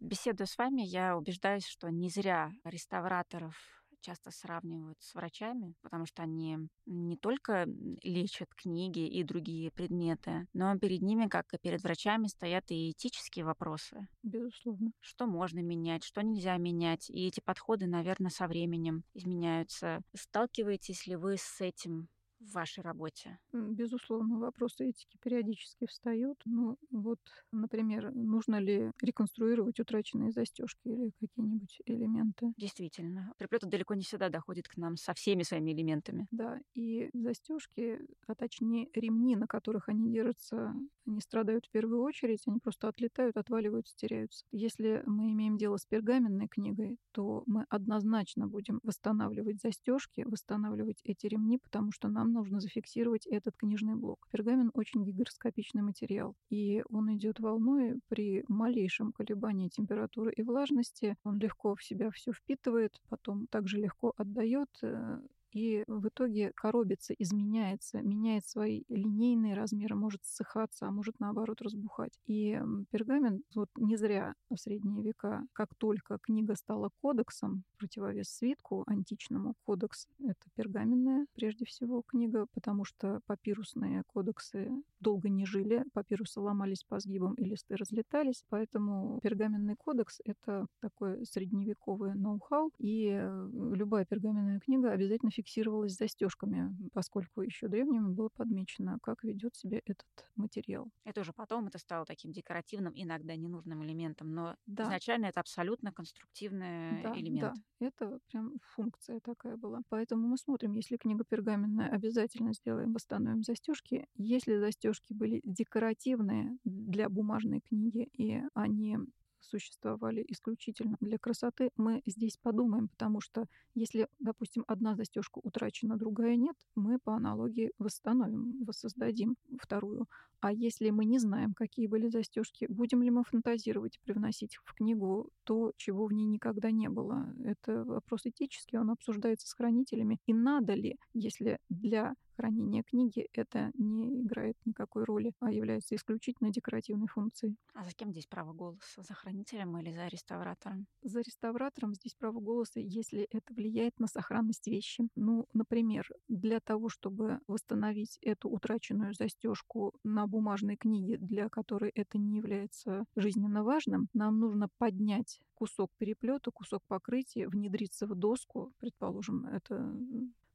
Беседуя 0.00 0.46
с 0.46 0.58
вами, 0.58 0.82
я 0.82 1.16
убеждаюсь, 1.16 1.66
что 1.66 1.88
не 1.88 2.10
зря 2.10 2.50
реставраторов 2.64 3.79
часто 4.00 4.30
сравнивают 4.30 5.00
с 5.00 5.14
врачами, 5.14 5.74
потому 5.82 6.06
что 6.06 6.22
они 6.22 6.58
не 6.86 7.16
только 7.16 7.66
лечат 8.02 8.54
книги 8.54 9.06
и 9.06 9.22
другие 9.22 9.70
предметы, 9.70 10.46
но 10.52 10.78
перед 10.78 11.02
ними, 11.02 11.26
как 11.28 11.52
и 11.54 11.58
перед 11.58 11.82
врачами, 11.82 12.26
стоят 12.26 12.70
и 12.70 12.90
этические 12.90 13.44
вопросы. 13.44 14.08
Безусловно. 14.22 14.92
Что 15.00 15.26
можно 15.26 15.60
менять, 15.60 16.04
что 16.04 16.22
нельзя 16.22 16.56
менять. 16.56 17.10
И 17.10 17.26
эти 17.26 17.40
подходы, 17.40 17.86
наверное, 17.86 18.30
со 18.30 18.46
временем 18.46 19.04
изменяются. 19.14 20.02
Сталкиваетесь 20.14 21.06
ли 21.06 21.16
вы 21.16 21.36
с 21.36 21.60
этим 21.60 22.08
в 22.40 22.52
вашей 22.52 22.82
работе? 22.82 23.38
Безусловно, 23.52 24.38
вопросы 24.38 24.88
этики 24.88 25.16
периодически 25.20 25.86
встают. 25.86 26.40
Ну, 26.44 26.76
вот, 26.90 27.18
например, 27.52 28.12
нужно 28.14 28.60
ли 28.60 28.92
реконструировать 29.02 29.80
утраченные 29.80 30.30
застежки 30.30 30.88
или 30.88 31.10
какие-нибудь 31.20 31.80
элементы? 31.86 32.52
Действительно. 32.56 33.32
Приплет 33.38 33.62
далеко 33.68 33.94
не 33.94 34.04
всегда 34.04 34.28
доходит 34.28 34.68
к 34.68 34.76
нам 34.76 34.96
со 34.96 35.14
всеми 35.14 35.42
своими 35.42 35.72
элементами. 35.72 36.28
Да, 36.30 36.60
и 36.74 37.10
застежки, 37.12 38.00
а 38.26 38.34
точнее 38.36 38.88
ремни, 38.94 39.34
на 39.34 39.48
которых 39.48 39.88
они 39.88 40.12
держатся, 40.12 40.74
они 41.10 41.20
страдают 41.20 41.66
в 41.66 41.70
первую 41.70 42.02
очередь, 42.02 42.42
они 42.46 42.60
просто 42.60 42.88
отлетают, 42.88 43.36
отваливаются, 43.36 43.94
теряются. 43.96 44.44
Если 44.52 45.02
мы 45.06 45.32
имеем 45.32 45.56
дело 45.56 45.76
с 45.76 45.84
пергаменной 45.84 46.48
книгой, 46.48 46.98
то 47.12 47.42
мы 47.46 47.66
однозначно 47.68 48.46
будем 48.46 48.80
восстанавливать 48.82 49.60
застежки, 49.60 50.22
восстанавливать 50.22 51.00
эти 51.04 51.26
ремни, 51.26 51.58
потому 51.58 51.92
что 51.92 52.08
нам 52.08 52.32
нужно 52.32 52.60
зафиксировать 52.60 53.26
этот 53.26 53.56
книжный 53.56 53.96
блок. 53.96 54.26
Пергамент 54.30 54.70
очень 54.74 55.04
гигроскопичный 55.04 55.82
материал, 55.82 56.34
и 56.48 56.82
он 56.88 57.14
идет 57.16 57.40
волной 57.40 57.98
при 58.08 58.44
малейшем 58.48 59.12
колебании 59.12 59.68
температуры 59.68 60.32
и 60.32 60.42
влажности. 60.42 61.16
Он 61.24 61.38
легко 61.38 61.74
в 61.74 61.82
себя 61.82 62.10
все 62.10 62.32
впитывает, 62.32 63.00
потом 63.08 63.46
также 63.48 63.78
легко 63.78 64.12
отдает 64.16 64.68
э, 64.82 65.20
и 65.52 65.84
в 65.86 66.08
итоге 66.08 66.52
коробится, 66.54 67.14
изменяется, 67.14 68.02
меняет 68.02 68.44
свои 68.46 68.82
линейные 68.88 69.54
размеры, 69.54 69.94
может 69.96 70.24
ссыхаться, 70.24 70.86
а 70.86 70.90
может 70.90 71.18
наоборот 71.20 71.60
разбухать. 71.62 72.18
И 72.26 72.60
пергамент, 72.90 73.44
вот 73.54 73.68
не 73.76 73.96
зря 73.96 74.34
в 74.48 74.56
средние 74.56 75.02
века, 75.02 75.44
как 75.52 75.74
только 75.76 76.18
книга 76.22 76.54
стала 76.54 76.90
кодексом, 77.00 77.64
противовес 77.78 78.28
свитку 78.28 78.84
античному, 78.86 79.54
кодекс— 79.64 80.06
это 80.20 80.50
пергаменная 80.54 81.26
прежде 81.34 81.64
всего 81.64 82.02
книга, 82.02 82.46
потому 82.52 82.84
что 82.84 83.20
папирусные 83.26 84.02
кодексы 84.06 84.70
долго 85.00 85.28
не 85.28 85.46
жили, 85.46 85.84
папирусы 85.92 86.40
ломались 86.40 86.84
по 86.84 87.00
сгибам 87.00 87.34
и 87.34 87.44
листы 87.44 87.76
разлетались, 87.76 88.44
поэтому 88.48 89.18
пергаменный 89.22 89.76
кодекс— 89.76 90.20
это 90.24 90.66
такое 90.80 91.24
средневековое 91.24 92.14
ноу-хау, 92.14 92.70
и 92.78 93.08
э, 93.10 93.50
любая 93.74 94.04
пергаменная 94.04 94.60
книга 94.60 94.90
обязательно 94.90 95.30
фиксировалась 95.40 95.96
застежками, 95.96 96.76
поскольку 96.92 97.40
еще 97.40 97.68
древними 97.68 98.12
было 98.12 98.28
подмечено, 98.28 98.98
как 99.02 99.24
ведет 99.24 99.56
себя 99.56 99.78
этот 99.78 100.06
материал. 100.36 100.90
Это 101.04 101.22
уже 101.22 101.32
потом 101.32 101.66
это 101.68 101.78
стало 101.78 102.04
таким 102.04 102.32
декоративным, 102.32 102.92
иногда 102.94 103.34
ненужным 103.36 103.82
элементом, 103.84 104.34
но 104.34 104.56
да. 104.66 104.84
изначально 104.84 105.26
это 105.26 105.40
абсолютно 105.40 105.92
конструктивный 105.92 107.02
да, 107.02 107.12
элемент. 107.16 107.54
Да, 107.80 107.86
это 107.86 108.18
прям 108.30 108.52
функция 108.74 109.20
такая 109.20 109.56
была. 109.56 109.80
Поэтому 109.88 110.28
мы 110.28 110.36
смотрим, 110.36 110.72
если 110.72 110.96
книга 110.96 111.24
пергаменная, 111.24 111.88
обязательно 111.88 112.52
сделаем, 112.52 112.92
восстановим 112.92 113.42
застежки. 113.42 114.06
Если 114.14 114.58
застежки 114.58 115.12
были 115.12 115.40
декоративные 115.44 116.58
для 116.64 117.08
бумажной 117.08 117.60
книги, 117.60 118.08
и 118.12 118.42
они 118.54 118.98
существовали 119.40 120.24
исключительно 120.28 120.96
для 121.00 121.18
красоты, 121.18 121.70
мы 121.76 122.02
здесь 122.06 122.36
подумаем, 122.36 122.88
потому 122.88 123.20
что 123.20 123.46
если, 123.74 124.08
допустим, 124.18 124.64
одна 124.66 124.94
застежка 124.94 125.38
утрачена, 125.42 125.96
другая 125.96 126.36
нет, 126.36 126.56
мы 126.74 126.98
по 126.98 127.14
аналогии 127.14 127.72
восстановим, 127.78 128.64
воссоздадим 128.64 129.36
вторую. 129.60 130.06
А 130.40 130.52
если 130.52 130.90
мы 130.90 131.04
не 131.04 131.18
знаем, 131.18 131.52
какие 131.54 131.86
были 131.86 132.08
застежки, 132.08 132.66
будем 132.68 133.02
ли 133.02 133.10
мы 133.10 133.24
фантазировать 133.24 133.96
и 133.96 134.00
привносить 134.00 134.56
в 134.64 134.74
книгу 134.74 135.30
то, 135.44 135.72
чего 135.76 136.06
в 136.06 136.12
ней 136.12 136.26
никогда 136.26 136.70
не 136.70 136.88
было? 136.88 137.32
Это 137.44 137.84
вопрос 137.84 138.22
этический, 138.24 138.78
он 138.78 138.90
обсуждается 138.90 139.46
с 139.46 139.52
хранителями. 139.52 140.18
И 140.26 140.32
надо 140.32 140.74
ли, 140.74 140.96
если 141.12 141.58
для 141.68 142.14
хранения 142.40 142.82
книги 142.82 143.28
это 143.34 143.70
не 143.74 144.22
играет 144.22 144.56
никакой 144.64 145.04
роли, 145.04 145.34
а 145.40 145.52
является 145.52 145.94
исключительно 145.94 146.50
декоративной 146.50 147.06
функцией. 147.06 147.56
А 147.74 147.84
за 147.84 147.92
кем 147.92 148.12
здесь 148.12 148.26
право 148.26 148.54
голоса? 148.54 149.02
За 149.02 149.12
хранителем 149.12 149.76
или 149.78 149.92
за 149.92 150.06
реставратором? 150.06 150.86
За 151.02 151.20
реставратором 151.20 151.94
здесь 151.94 152.14
право 152.14 152.40
голоса, 152.40 152.80
если 152.80 153.24
это 153.30 153.52
влияет 153.52 153.98
на 153.98 154.06
сохранность 154.06 154.66
вещи. 154.66 155.06
Ну, 155.16 155.46
например, 155.52 156.08
для 156.28 156.60
того, 156.60 156.88
чтобы 156.88 157.40
восстановить 157.46 158.18
эту 158.22 158.48
утраченную 158.48 159.12
застежку 159.12 159.92
на 160.02 160.26
бумажной 160.30 160.76
книге, 160.76 161.18
для 161.18 161.48
которой 161.48 161.90
это 161.90 162.18
не 162.18 162.36
является 162.36 163.04
жизненно 163.16 163.62
важным, 163.64 164.08
нам 164.14 164.38
нужно 164.38 164.68
поднять 164.78 165.40
кусок 165.54 165.90
переплета, 165.98 166.50
кусок 166.50 166.82
покрытия, 166.86 167.48
внедриться 167.48 168.06
в 168.06 168.14
доску, 168.14 168.72
предположим, 168.78 169.46
это 169.46 169.94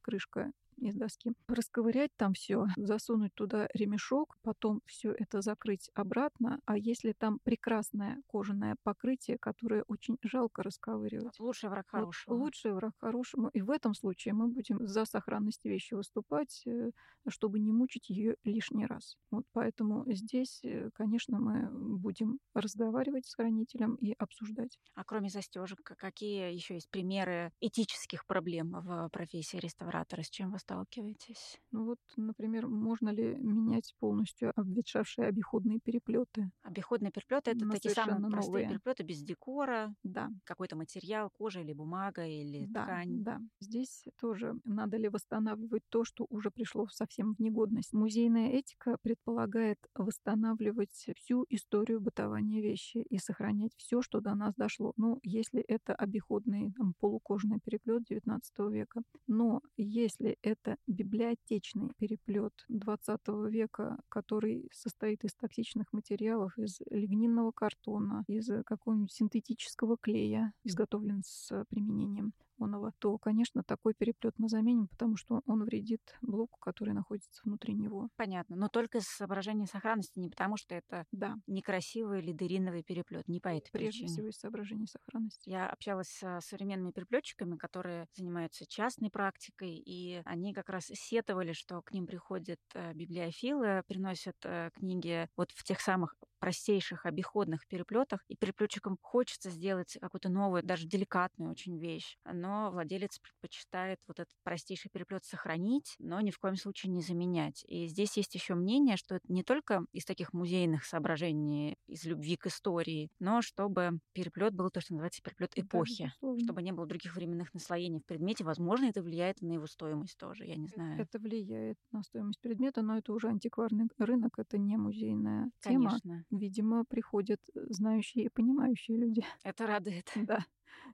крышка 0.00 0.52
из 0.78 0.94
доски, 0.94 1.32
расковырять 1.48 2.10
там 2.16 2.34
все, 2.34 2.66
засунуть 2.76 3.34
туда 3.34 3.68
ремешок, 3.74 4.36
потом 4.42 4.80
все 4.86 5.12
это 5.12 5.40
закрыть 5.40 5.90
обратно. 5.94 6.60
А 6.64 6.76
если 6.76 7.12
там 7.12 7.38
прекрасное 7.42 8.22
кожаное 8.28 8.76
покрытие, 8.82 9.38
которое 9.38 9.82
очень 9.88 10.18
жалко 10.22 10.62
расковыривать. 10.62 11.38
Лучший 11.38 11.70
враг 11.70 11.86
хорошего. 11.88 12.34
Вот, 12.34 12.42
лучший 12.42 12.72
враг 12.72 12.92
хорошему. 12.98 13.48
И 13.48 13.62
в 13.62 13.70
этом 13.70 13.94
случае 13.94 14.34
мы 14.34 14.48
будем 14.48 14.86
за 14.86 15.04
сохранность 15.04 15.64
вещи 15.64 15.94
выступать, 15.94 16.62
э, 16.66 16.90
чтобы 17.28 17.58
не 17.58 17.72
мучить 17.72 18.08
ее 18.10 18.36
лишний 18.44 18.86
раз. 18.86 19.16
Вот 19.30 19.44
поэтому 19.52 20.04
здесь, 20.12 20.60
э, 20.64 20.90
конечно, 20.94 21.38
мы 21.38 21.68
будем 21.98 22.38
разговаривать 22.54 23.26
с 23.26 23.34
хранителем 23.34 23.94
и 23.96 24.12
обсуждать. 24.18 24.78
А 24.94 25.04
кроме 25.04 25.28
застежек, 25.28 25.80
какие 25.82 26.52
еще 26.52 26.74
есть 26.74 26.90
примеры 26.90 27.52
этических 27.60 28.26
проблем 28.26 28.72
в 28.72 29.08
профессии 29.10 29.58
реставратора? 29.58 30.22
С 30.22 30.30
чем 30.30 30.52
вы 30.52 30.58
сталкиваетесь? 30.66 31.60
Ну 31.70 31.84
вот, 31.84 31.98
например, 32.16 32.66
можно 32.66 33.10
ли 33.10 33.36
менять 33.36 33.94
полностью 34.00 34.52
обветшавшие 34.56 35.28
обиходные 35.28 35.78
переплеты? 35.78 36.50
Обиходные 36.62 37.12
переплеты 37.12 37.52
это 37.52 37.66
такие 37.70 37.94
самые 37.94 38.30
простые 38.30 38.66
переплеты 38.68 39.04
без 39.04 39.22
декора. 39.22 39.94
Да. 40.02 40.30
Какой-то 40.44 40.74
материал, 40.76 41.30
кожа 41.30 41.60
или 41.60 41.72
бумага 41.72 42.26
или 42.26 42.66
да, 42.66 42.84
ткань. 42.84 43.22
Да. 43.22 43.40
Здесь 43.60 44.04
тоже 44.20 44.54
надо 44.64 44.96
ли 44.96 45.08
восстанавливать 45.08 45.82
то, 45.88 46.04
что 46.04 46.26
уже 46.28 46.50
пришло 46.50 46.88
совсем 46.88 47.34
в 47.34 47.38
негодность. 47.40 47.92
Музейная 47.92 48.50
этика 48.50 48.96
предполагает 49.00 49.78
восстанавливать 49.94 51.06
всю 51.16 51.46
историю 51.48 52.00
бытования 52.00 52.60
вещи 52.60 52.98
и 52.98 53.18
сохранять 53.18 53.72
все, 53.76 54.02
что 54.02 54.20
до 54.20 54.34
нас 54.34 54.54
дошло. 54.56 54.92
Ну, 54.96 55.20
если 55.22 55.60
это 55.60 55.94
обиходный 55.94 56.72
там, 56.76 56.94
полукожный 56.98 57.60
переплет 57.60 58.02
XIX 58.10 58.70
века. 58.70 59.02
Но 59.28 59.60
если 59.76 60.36
это 60.42 60.55
библиотечный 60.86 61.92
переплет 61.98 62.52
XX 62.70 63.50
века, 63.50 63.98
который 64.08 64.68
состоит 64.72 65.24
из 65.24 65.34
токсичных 65.34 65.92
материалов, 65.92 66.56
из 66.58 66.80
лигнинного 66.90 67.52
картона, 67.52 68.24
из 68.28 68.48
какого-нибудь 68.64 69.12
синтетического 69.12 69.96
клея, 69.96 70.52
изготовлен 70.64 71.22
с 71.24 71.64
применением 71.68 72.32
оного, 72.58 72.92
то, 72.98 73.18
конечно, 73.18 73.62
такой 73.62 73.94
переплет 73.94 74.34
мы 74.38 74.48
заменим, 74.48 74.88
потому 74.88 75.16
что 75.16 75.42
он 75.46 75.64
вредит 75.64 76.16
блоку, 76.22 76.58
который 76.60 76.94
находится 76.94 77.40
внутри 77.44 77.74
него. 77.74 78.08
Понятно. 78.16 78.56
Но 78.56 78.68
только 78.68 79.00
с 79.00 79.06
соображения 79.06 79.66
сохранности, 79.66 80.18
не 80.18 80.28
потому 80.28 80.56
что 80.56 80.74
это 80.74 81.06
да. 81.12 81.36
некрасивый 81.46 82.20
лидериновый 82.20 82.82
переплет, 82.82 83.28
не 83.28 83.40
по 83.40 83.48
этой 83.48 83.70
Прежде 83.70 84.00
причине. 84.00 84.08
всего 84.08 84.28
из 84.28 84.38
соображения 84.38 84.86
сохранности. 84.86 85.48
Я 85.48 85.68
общалась 85.68 86.08
с 86.08 86.40
современными 86.40 86.92
переплетчиками, 86.92 87.56
которые 87.56 88.08
занимаются 88.14 88.66
частной 88.66 89.10
практикой, 89.10 89.74
и 89.74 90.22
они 90.24 90.52
как 90.52 90.68
раз 90.68 90.86
сетовали, 90.86 91.52
что 91.52 91.82
к 91.82 91.92
ним 91.92 92.06
приходят 92.06 92.60
э, 92.74 92.92
библиофилы, 92.94 93.82
приносят 93.86 94.36
э, 94.44 94.70
книги 94.74 95.28
вот 95.36 95.50
в 95.52 95.64
тех 95.64 95.80
самых 95.80 96.16
простейших 96.38 97.06
обиходных 97.06 97.66
переплетах, 97.66 98.24
и 98.28 98.36
переплетчикам 98.36 98.98
хочется 99.00 99.50
сделать 99.50 99.96
какую-то 100.00 100.28
новую, 100.28 100.62
даже 100.62 100.86
деликатную 100.86 101.50
очень 101.50 101.78
вещь, 101.78 102.18
но 102.24 102.70
владелец 102.70 103.18
предпочитает 103.18 104.00
вот 104.06 104.20
этот 104.20 104.34
простейший 104.42 104.90
переплет 104.90 105.24
сохранить, 105.24 105.94
но 105.98 106.20
ни 106.20 106.30
в 106.30 106.38
коем 106.38 106.56
случае 106.56 106.92
не 106.92 107.02
заменять. 107.02 107.64
И 107.66 107.86
здесь 107.86 108.16
есть 108.16 108.34
еще 108.34 108.54
мнение, 108.54 108.96
что 108.96 109.16
это 109.16 109.32
не 109.32 109.42
только 109.42 109.84
из 109.92 110.04
таких 110.04 110.32
музейных 110.32 110.84
соображений, 110.84 111.76
из 111.86 112.04
любви 112.04 112.36
к 112.36 112.46
истории, 112.46 113.10
но 113.18 113.42
чтобы 113.42 114.00
переплет 114.12 114.54
был 114.54 114.70
то, 114.70 114.80
что 114.80 114.94
называется 114.94 115.22
переплет 115.22 115.52
эпохи, 115.56 116.12
да, 116.22 116.38
чтобы 116.44 116.62
не 116.62 116.72
было 116.72 116.86
других 116.86 117.16
временных 117.16 117.54
наслоений 117.54 118.00
в 118.00 118.06
предмете. 118.06 118.44
Возможно, 118.44 118.86
это 118.86 119.02
влияет 119.02 119.40
на 119.40 119.52
его 119.52 119.66
стоимость 119.66 120.16
тоже, 120.18 120.44
я 120.44 120.56
не 120.56 120.68
знаю. 120.68 121.00
Это 121.00 121.18
влияет 121.18 121.78
на 121.92 122.02
стоимость 122.02 122.40
предмета, 122.40 122.82
но 122.82 122.98
это 122.98 123.12
уже 123.12 123.28
антикварный 123.28 123.88
рынок, 123.98 124.38
это 124.38 124.58
не 124.58 124.76
музейная 124.76 125.50
тема. 125.60 125.90
Конечно 125.90 126.24
видимо, 126.30 126.84
приходят 126.84 127.40
э, 127.54 127.60
знающие 127.70 128.26
и 128.26 128.28
понимающие 128.28 128.96
люди. 128.96 129.24
Это 129.44 129.66
радует. 129.66 130.10
Да. 130.14 130.44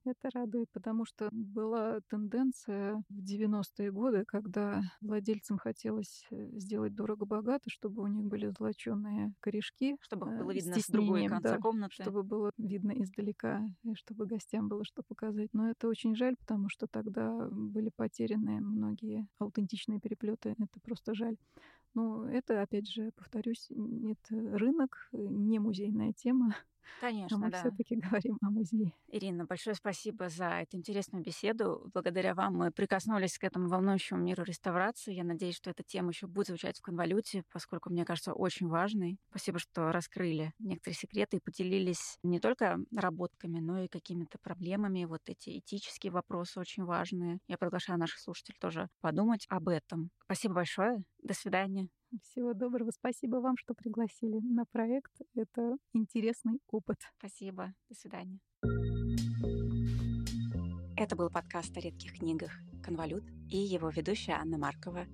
Это 0.05 0.31
радует, 0.33 0.71
потому 0.73 1.05
что 1.05 1.29
была 1.31 2.01
тенденция 2.09 3.03
в 3.09 3.19
90-е 3.19 3.93
годы, 3.93 4.25
когда 4.27 4.83
владельцам 5.01 5.59
хотелось 5.59 6.27
э, 6.31 6.49
сделать 6.59 6.95
дорого-богато, 6.95 7.71
чтобы 7.71 8.03
у 8.03 8.07
них 8.07 8.25
были 8.25 8.53
золоченые 8.57 9.33
корешки. 9.41 9.97
Чтобы 10.01 10.29
э, 10.29 10.39
было 10.39 10.53
видно 10.53 10.75
с, 10.75 10.85
с 10.85 10.89
другой 10.89 11.27
конца 11.27 11.57
да, 11.57 11.59
комнаты. 11.59 11.95
Чтобы 11.95 12.23
было 12.23 12.51
видно 12.59 12.93
издалека, 12.93 13.65
и 13.85 13.95
чтобы 13.95 14.27
гостям 14.27 14.69
было 14.69 14.85
что 14.85 15.03
показать. 15.03 15.51
Но 15.53 15.71
это 15.71 15.89
очень 15.89 16.17
жаль, 16.17 16.37
потому 16.37 16.69
что 16.69 16.87
тогда 16.87 17.49
были 17.51 17.91
потеряны 17.95 18.61
многие 18.61 19.29
аутентичные 19.39 20.01
переплеты. 20.01 20.55
Это 20.59 20.81
просто 20.81 21.15
жаль. 21.15 21.37
Но 21.95 22.29
это, 22.29 22.63
опять 22.63 22.89
же, 22.89 23.13
повторюсь, 23.13 23.69
это 23.71 24.59
рынок, 24.59 25.09
не 25.13 25.59
музейная 25.59 26.13
тема. 26.13 26.57
Конечно, 27.01 27.37
а 27.37 27.41
мы 27.41 27.51
да. 27.51 27.59
все-таки 27.61 27.97
говорим 27.97 28.39
о 28.41 28.51
музее. 28.51 28.93
Ирина, 29.09 29.45
большое 29.45 29.75
спасибо 29.75 30.29
за 30.29 30.61
эту 30.61 30.77
интересную 30.77 31.25
беседу. 31.25 31.91
Благодаря 31.93 32.35
вам 32.35 32.57
мы 32.57 32.71
прикоснулись 32.71 33.39
к 33.39 33.45
этому 33.45 33.69
волнующему 33.69 34.21
миру 34.21 34.45
реставрации. 34.45 35.15
Я 35.15 35.25
надеюсь, 35.25 35.57
что 35.57 35.71
эта 35.71 35.83
тема 35.83 36.11
еще 36.11 36.27
будет 36.27 36.49
звучать 36.49 36.79
в 36.79 36.83
конвалюте, 36.83 37.45
поскольку, 37.53 37.91
мне 37.91 38.05
кажется, 38.05 38.33
очень 38.33 38.69
важной. 38.69 39.19
Спасибо, 39.31 39.59
что 39.59 39.93
раскрыли 39.93 40.53
некоторые 40.59 40.97
секреты 40.97 41.39
и 41.39 41.41
поделились 41.41 42.19
не 42.23 42.41
только 42.41 42.79
работками, 42.97 43.59
но 43.59 43.83
и 43.83 43.89
какими-то 43.89 44.39
проблемами. 44.39 45.05
Вот 45.05 45.23
эти 45.27 45.59
этические 45.59 46.13
вопросы 46.13 46.61
очень 46.61 46.85
важные. 46.85 47.39
Я 47.49 47.59
приглашаю 47.59 47.99
наших 47.99 48.21
слушателей 48.21 48.59
тоже 48.61 48.89
подумать 49.01 49.47
об 49.49 49.69
этом. 49.69 50.11
Спасибо 50.25 50.55
большое. 50.55 51.03
До 51.23 51.35
свидания. 51.35 52.02
Всего 52.21 52.53
доброго. 52.53 52.91
Спасибо 52.91 53.37
вам, 53.37 53.57
что 53.57 53.75
пригласили 53.75 54.39
на 54.41 54.67
проект. 54.67 55.13
Это 55.35 55.77
интересный 55.95 56.61
опыт. 56.69 56.99
Спасибо. 57.19 57.73
До 57.89 57.95
свидания. 57.95 58.39
Это 60.97 61.17
был 61.17 61.31
подкаст 61.31 61.75
о 61.77 61.81
редких 61.81 62.19
книгах 62.19 62.53
«Конвалют» 62.85 63.25
и 63.49 63.57
его 63.57 63.89
ведущая 63.89 64.33
Анна 64.33 64.59
Маркова. 64.59 65.07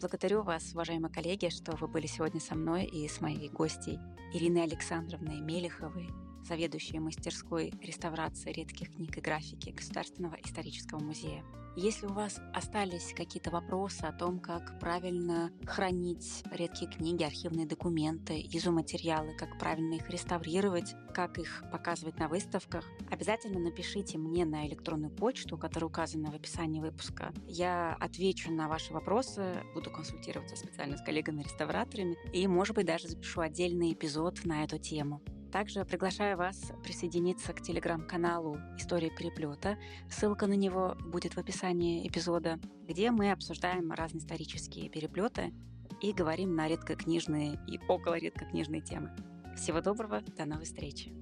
Благодарю 0.00 0.42
вас, 0.42 0.72
уважаемые 0.72 1.12
коллеги, 1.12 1.50
что 1.50 1.76
вы 1.76 1.86
были 1.86 2.06
сегодня 2.06 2.40
со 2.40 2.54
мной 2.54 2.86
и 2.86 3.06
с 3.06 3.20
моей 3.20 3.50
гостьей 3.50 3.98
Ириной 4.32 4.62
Александровной 4.62 5.40
Мелеховой, 5.40 6.08
заведующей 6.44 6.98
мастерской 6.98 7.72
реставрации 7.82 8.52
редких 8.52 8.94
книг 8.94 9.18
и 9.18 9.20
графики 9.20 9.70
Государственного 9.70 10.36
исторического 10.36 11.00
музея. 11.00 11.44
Если 11.76 12.06
у 12.06 12.12
вас 12.12 12.40
остались 12.52 13.12
какие-то 13.14 13.50
вопросы 13.50 14.02
о 14.02 14.12
том, 14.12 14.40
как 14.40 14.78
правильно 14.80 15.52
хранить 15.64 16.42
редкие 16.50 16.90
книги, 16.90 17.22
архивные 17.22 17.66
документы, 17.66 18.40
изуматериалы, 18.52 19.36
как 19.36 19.58
правильно 19.58 19.94
их 19.94 20.10
реставрировать, 20.10 20.94
как 21.14 21.38
их 21.38 21.62
показывать 21.70 22.18
на 22.18 22.28
выставках, 22.28 22.84
обязательно 23.10 23.60
напишите 23.60 24.18
мне 24.18 24.44
на 24.44 24.66
электронную 24.66 25.14
почту, 25.14 25.56
которая 25.56 25.88
указана 25.88 26.32
в 26.32 26.34
описании 26.34 26.80
выпуска. 26.80 27.32
Я 27.46 27.96
отвечу 28.00 28.50
на 28.50 28.68
ваши 28.68 28.92
вопросы, 28.92 29.62
буду 29.74 29.90
консультироваться 29.90 30.56
специально 30.56 30.96
с 30.96 31.02
коллегами-реставраторами 31.02 32.16
и, 32.32 32.46
может 32.48 32.74
быть, 32.74 32.86
даже 32.86 33.08
запишу 33.08 33.40
отдельный 33.40 33.92
эпизод 33.92 34.44
на 34.44 34.64
эту 34.64 34.78
тему. 34.78 35.22
Также 35.52 35.84
приглашаю 35.84 36.36
вас 36.36 36.72
присоединиться 36.82 37.52
к 37.52 37.62
телеграм-каналу 37.62 38.58
«История 38.76 39.10
переплета». 39.10 39.78
Ссылка 40.10 40.46
на 40.46 40.52
него 40.52 40.94
будет 41.06 41.34
в 41.34 41.38
описании 41.38 42.06
эпизода, 42.06 42.58
где 42.86 43.10
мы 43.10 43.32
обсуждаем 43.32 43.90
разные 43.92 44.20
исторические 44.20 44.90
переплеты 44.90 45.52
и 46.02 46.12
говорим 46.12 46.54
на 46.54 46.68
редкокнижные 46.68 47.58
и 47.66 47.78
около 47.88 48.18
редкокнижные 48.18 48.82
темы. 48.82 49.16
Всего 49.56 49.80
доброго, 49.80 50.20
до 50.36 50.44
новой 50.44 50.64
встречи! 50.64 51.12